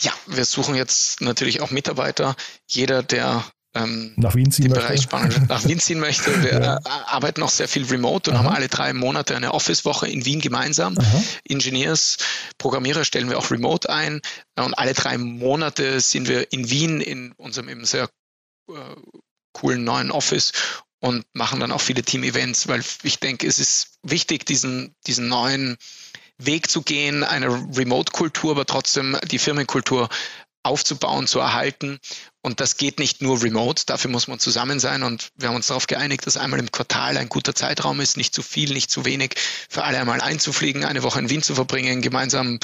Ja, 0.00 0.12
wir 0.26 0.44
suchen 0.44 0.74
jetzt 0.74 1.20
natürlich 1.20 1.60
auch 1.60 1.70
Mitarbeiter. 1.70 2.36
Jeder, 2.68 3.02
der 3.02 3.44
ähm, 3.74 4.12
nach 4.16 4.36
Wien 4.36 4.52
ziehen 4.52 4.70
möchte. 4.70 4.96
Spannend, 5.02 5.48
nach 5.48 5.64
Wien 5.64 5.80
ziehen 5.80 5.98
möchte. 5.98 6.42
Wir 6.44 6.52
ja. 6.52 6.76
Äh, 6.76 6.80
arbeiten 7.06 7.42
auch 7.42 7.48
sehr 7.48 7.66
viel 7.66 7.84
remote 7.84 8.30
und 8.30 8.36
Aha. 8.36 8.44
haben 8.44 8.54
alle 8.54 8.68
drei 8.68 8.92
Monate 8.92 9.34
eine 9.34 9.52
Office-Woche 9.52 10.06
in 10.08 10.24
Wien 10.24 10.40
gemeinsam. 10.40 10.96
Aha. 10.96 11.22
Engineers, 11.48 12.18
Programmierer 12.58 13.04
stellen 13.04 13.28
wir 13.28 13.38
auch 13.38 13.50
remote 13.50 13.90
ein 13.90 14.20
und 14.56 14.74
alle 14.74 14.94
drei 14.94 15.18
Monate 15.18 16.00
sind 16.00 16.28
wir 16.28 16.52
in 16.52 16.70
Wien 16.70 17.00
in 17.00 17.32
unserem 17.32 17.68
eben 17.68 17.84
sehr 17.84 18.08
äh, 18.70 18.74
coolen 19.52 19.82
neuen 19.82 20.12
Office 20.12 20.52
und 21.04 21.26
machen 21.34 21.60
dann 21.60 21.70
auch 21.70 21.82
viele 21.82 22.02
Team-Events, 22.02 22.66
weil 22.66 22.82
ich 23.02 23.20
denke, 23.20 23.46
es 23.46 23.58
ist 23.58 23.98
wichtig, 24.02 24.46
diesen, 24.46 24.94
diesen 25.06 25.28
neuen 25.28 25.76
Weg 26.38 26.70
zu 26.70 26.80
gehen, 26.80 27.22
eine 27.22 27.48
Remote-Kultur, 27.76 28.52
aber 28.52 28.64
trotzdem 28.64 29.18
die 29.30 29.38
Firmenkultur 29.38 30.08
aufzubauen, 30.64 31.26
zu 31.26 31.38
erhalten. 31.38 31.98
Und 32.40 32.60
das 32.60 32.76
geht 32.76 32.98
nicht 32.98 33.22
nur 33.22 33.42
remote, 33.42 33.84
dafür 33.86 34.10
muss 34.10 34.28
man 34.28 34.38
zusammen 34.38 34.80
sein. 34.80 35.02
Und 35.02 35.28
wir 35.36 35.48
haben 35.48 35.56
uns 35.56 35.68
darauf 35.68 35.86
geeinigt, 35.86 36.26
dass 36.26 36.36
einmal 36.36 36.58
im 36.58 36.70
Quartal 36.70 37.16
ein 37.16 37.28
guter 37.28 37.54
Zeitraum 37.54 38.00
ist, 38.00 38.16
nicht 38.16 38.34
zu 38.34 38.42
viel, 38.42 38.72
nicht 38.72 38.90
zu 38.90 39.04
wenig, 39.04 39.34
für 39.68 39.84
alle 39.84 39.98
einmal 39.98 40.20
einzufliegen, 40.20 40.84
eine 40.84 41.02
Woche 41.02 41.20
in 41.20 41.30
Wien 41.30 41.42
zu 41.42 41.54
verbringen, 41.54 42.02
gemeinsam 42.02 42.58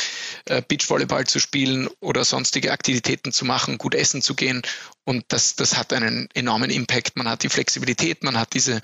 äh, 0.47 0.63
Beachvolleyball 0.67 1.27
zu 1.27 1.39
spielen 1.39 1.89
oder 2.01 2.25
sonstige 2.25 2.73
Aktivitäten 2.73 3.33
zu 3.33 3.45
machen, 3.45 3.79
gut 3.79 3.95
essen 3.95 4.23
zu 4.23 4.35
gehen. 4.35 4.63
Und 5.05 5.25
das, 5.29 5.57
das 5.57 5.77
hat 5.77 5.93
einen 5.93 6.29
enormen 6.35 6.71
Impact. 6.71 7.17
Man 7.17 7.29
hat 7.29 7.43
die 7.43 7.49
Flexibilität, 7.49 8.23
man 8.23 8.39
hat 8.39 8.55
diese, 8.55 8.81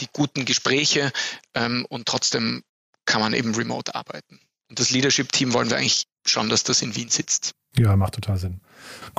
die 0.00 0.08
guten 0.12 0.44
Gespräche 0.44 1.12
ähm, 1.54 1.86
und 1.88 2.06
trotzdem 2.06 2.62
kann 3.04 3.20
man 3.20 3.34
eben 3.34 3.54
remote 3.54 3.94
arbeiten. 3.94 4.40
Und 4.68 4.80
das 4.80 4.90
Leadership-Team 4.90 5.52
wollen 5.52 5.70
wir 5.70 5.76
eigentlich 5.76 6.06
schauen, 6.26 6.48
dass 6.48 6.64
das 6.64 6.82
in 6.82 6.94
Wien 6.96 7.08
sitzt. 7.08 7.54
Ja, 7.76 7.96
macht 7.96 8.14
total 8.14 8.36
Sinn. 8.36 8.60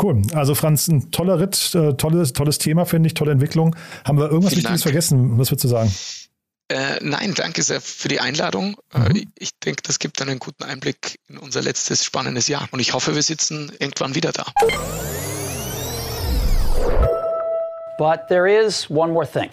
Cool. 0.01 0.21
Also 0.33 0.55
Franz, 0.55 0.87
ein 0.87 1.11
toller 1.11 1.39
Ritt, 1.39 1.75
äh, 1.75 1.93
tolles, 1.93 2.33
tolles 2.33 2.57
Thema, 2.57 2.85
finde 2.85 3.07
ich, 3.07 3.13
tolle 3.13 3.31
Entwicklung. 3.31 3.75
Haben 4.05 4.17
wir 4.17 4.29
irgendwas 4.29 4.55
Wichtiges 4.55 4.83
vergessen? 4.83 5.37
Was 5.37 5.51
würdest 5.51 5.65
du 5.65 5.67
sagen? 5.67 5.93
Äh, 6.67 6.97
nein, 7.01 7.33
danke 7.35 7.61
sehr 7.61 7.79
für 7.79 8.07
die 8.07 8.19
Einladung. 8.19 8.75
Äh, 8.93 9.09
mhm. 9.09 9.31
ich 9.37 9.51
denke, 9.59 9.83
das 9.83 9.99
gibt 9.99 10.21
einen 10.21 10.39
guten 10.39 10.63
Einblick 10.63 11.19
in 11.27 11.37
unser 11.37 11.61
letztes 11.61 12.03
spannendes 12.03 12.47
Jahr. 12.47 12.67
Und 12.71 12.79
ich 12.79 12.93
hoffe, 12.93 13.13
wir 13.13 13.21
sitzen 13.21 13.71
irgendwann 13.79 14.15
wieder 14.15 14.31
da. 14.31 14.45
But 17.97 18.27
there 18.27 18.49
is 18.49 18.89
one 18.89 19.13
more 19.13 19.27
thing. 19.29 19.49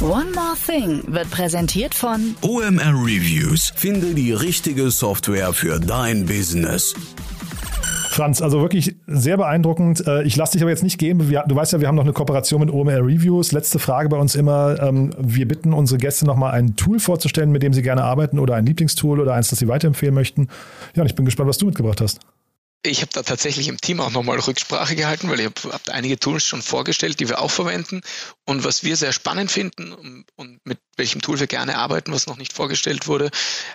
One 0.00 0.30
More 0.32 0.54
Thing 0.64 1.02
wird 1.08 1.28
präsentiert 1.28 1.92
von 1.92 2.36
OMR 2.42 2.94
Reviews. 3.04 3.72
Finde 3.74 4.14
die 4.14 4.32
richtige 4.32 4.92
Software 4.92 5.52
für 5.52 5.80
dein 5.80 6.24
Business. 6.24 6.94
Franz, 8.10 8.40
also 8.40 8.60
wirklich 8.60 8.94
sehr 9.08 9.36
beeindruckend. 9.36 10.06
Äh, 10.06 10.22
ich 10.22 10.36
lasse 10.36 10.52
dich 10.52 10.62
aber 10.62 10.70
jetzt 10.70 10.84
nicht 10.84 10.98
gehen. 10.98 11.18
Du 11.18 11.56
weißt 11.56 11.72
ja, 11.72 11.80
wir 11.80 11.88
haben 11.88 11.96
noch 11.96 12.04
eine 12.04 12.12
Kooperation 12.12 12.60
mit 12.60 12.70
OMR 12.70 13.00
Reviews. 13.04 13.50
Letzte 13.50 13.80
Frage 13.80 14.08
bei 14.08 14.16
uns 14.16 14.36
immer. 14.36 14.80
Ähm, 14.80 15.10
wir 15.18 15.48
bitten 15.48 15.72
unsere 15.72 15.98
Gäste 15.98 16.26
nochmal 16.26 16.52
ein 16.52 16.76
Tool 16.76 17.00
vorzustellen, 17.00 17.50
mit 17.50 17.64
dem 17.64 17.72
sie 17.72 17.82
gerne 17.82 18.04
arbeiten 18.04 18.38
oder 18.38 18.54
ein 18.54 18.66
Lieblingstool 18.66 19.18
oder 19.18 19.34
eins, 19.34 19.48
das 19.48 19.58
sie 19.58 19.66
weiterempfehlen 19.66 20.14
möchten. 20.14 20.46
Ja, 20.94 21.02
und 21.02 21.08
ich 21.08 21.16
bin 21.16 21.24
gespannt, 21.24 21.48
was 21.48 21.58
du 21.58 21.66
mitgebracht 21.66 22.00
hast. 22.00 22.20
Ich 22.84 23.00
habe 23.00 23.10
da 23.12 23.24
tatsächlich 23.24 23.66
im 23.66 23.80
Team 23.80 24.00
auch 24.00 24.10
nochmal 24.10 24.38
Rücksprache 24.38 24.94
gehalten, 24.94 25.28
weil 25.28 25.40
ich 25.40 25.46
habe 25.46 25.72
hab 25.72 25.88
einige 25.88 26.16
Tools 26.16 26.44
schon 26.44 26.62
vorgestellt, 26.62 27.18
die 27.18 27.28
wir 27.28 27.40
auch 27.40 27.50
verwenden. 27.50 28.02
Und 28.44 28.62
was 28.62 28.84
wir 28.84 28.96
sehr 28.96 29.12
spannend 29.12 29.50
finden 29.50 29.92
und, 29.92 30.26
und 30.36 30.60
mit 30.64 30.78
welchem 30.96 31.20
Tool 31.20 31.40
wir 31.40 31.48
gerne 31.48 31.76
arbeiten, 31.76 32.12
was 32.12 32.28
noch 32.28 32.36
nicht 32.36 32.52
vorgestellt 32.52 33.08
wurde, 33.08 33.30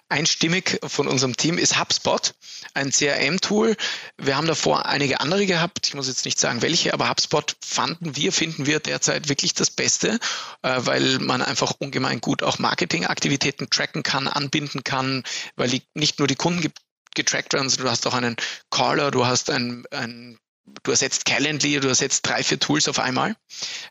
einstimmig 0.08 0.80
von 0.88 1.10
unserem 1.10 1.36
Team 1.36 1.58
ist 1.58 1.78
HubSpot, 1.78 2.34
ein 2.74 2.92
CRM-Tool. 2.92 3.76
Wir 4.18 4.38
haben 4.38 4.48
davor 4.48 4.86
einige 4.86 5.20
andere 5.20 5.46
gehabt. 5.46 5.86
Ich 5.86 5.96
muss 5.96 6.08
jetzt 6.08 6.24
nicht 6.24 6.40
sagen, 6.40 6.62
welche, 6.62 6.94
aber 6.94 7.10
HubSpot 7.10 7.58
fanden 7.62 8.16
wir, 8.16 8.32
finden 8.32 8.66
wir 8.68 8.80
derzeit 8.80 9.28
wirklich 9.28 9.54
das 9.54 9.70
Beste, 9.70 10.18
äh, 10.62 10.80
weil 10.80 11.20
man 11.20 11.42
einfach 11.42 11.74
ungemein 11.78 12.22
gut 12.22 12.42
auch 12.42 12.58
Marketingaktivitäten 12.58 13.70
tracken 13.70 14.02
kann, 14.02 14.30
anbinden 14.30 14.86
kann, 14.86 15.24
weil 15.58 15.70
die, 15.70 15.82
nicht 15.94 16.20
nur 16.20 16.30
die 16.30 16.36
Kunden 16.36 16.62
gibt 16.62 16.80
getrackt 17.16 17.54
werden, 17.54 17.70
sondern 17.70 17.86
du 17.86 17.92
hast 17.92 18.08
auch 18.08 18.14
einen 18.14 18.36
Caller, 18.70 19.12
du 19.12 19.26
hast 19.26 19.50
ein, 19.50 19.86
ein 19.92 20.38
du 20.84 20.92
ersetzt 20.92 21.26
Calendly, 21.26 21.80
du 21.80 21.88
ersetzt 21.88 22.26
drei, 22.28 22.44
vier 22.44 22.60
Tools 22.60 22.88
auf 22.88 23.00
einmal. 23.00 23.36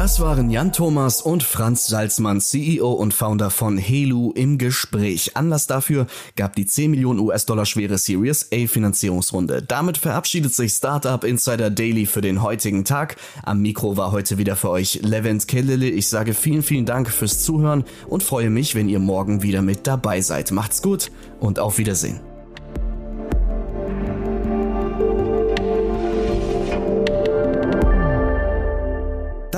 Das 0.00 0.20
waren 0.20 0.48
Jan 0.48 0.72
Thomas 0.72 1.20
und 1.20 1.42
Franz 1.42 1.88
Salzmann, 1.88 2.40
CEO 2.40 2.92
und 2.92 3.12
Founder 3.12 3.50
von 3.50 3.76
Helu 3.76 4.30
im 4.30 4.56
Gespräch. 4.56 5.36
Anlass 5.36 5.66
dafür 5.66 6.06
gab 6.36 6.54
die 6.54 6.66
10 6.66 6.92
Millionen 6.92 7.18
US-Dollar 7.18 7.66
schwere 7.66 7.98
Series 7.98 8.48
A 8.54 8.68
Finanzierungsrunde. 8.68 9.60
Damit 9.60 9.98
verabschiedet 9.98 10.54
sich 10.54 10.72
Startup 10.72 11.24
Insider 11.24 11.70
Daily 11.70 12.06
für 12.06 12.20
den 12.20 12.42
heutigen 12.42 12.84
Tag. 12.84 13.16
Am 13.42 13.60
Mikro 13.60 13.96
war 13.96 14.12
heute 14.12 14.38
wieder 14.38 14.54
für 14.54 14.70
euch 14.70 15.00
Levent 15.02 15.48
Kellele. 15.48 15.88
Ich 15.88 16.08
sage 16.08 16.32
vielen, 16.32 16.62
vielen 16.62 16.86
Dank 16.86 17.10
fürs 17.10 17.42
Zuhören 17.42 17.82
und 18.06 18.22
freue 18.22 18.50
mich, 18.50 18.76
wenn 18.76 18.88
ihr 18.88 19.00
morgen 19.00 19.42
wieder 19.42 19.62
mit 19.62 19.88
dabei 19.88 20.20
seid. 20.20 20.52
Macht's 20.52 20.80
gut 20.80 21.10
und 21.40 21.58
auf 21.58 21.78
Wiedersehen. 21.78 22.20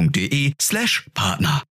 www.ftf.de 0.00 0.54
slash 0.58 1.04
Partner. 1.14 1.69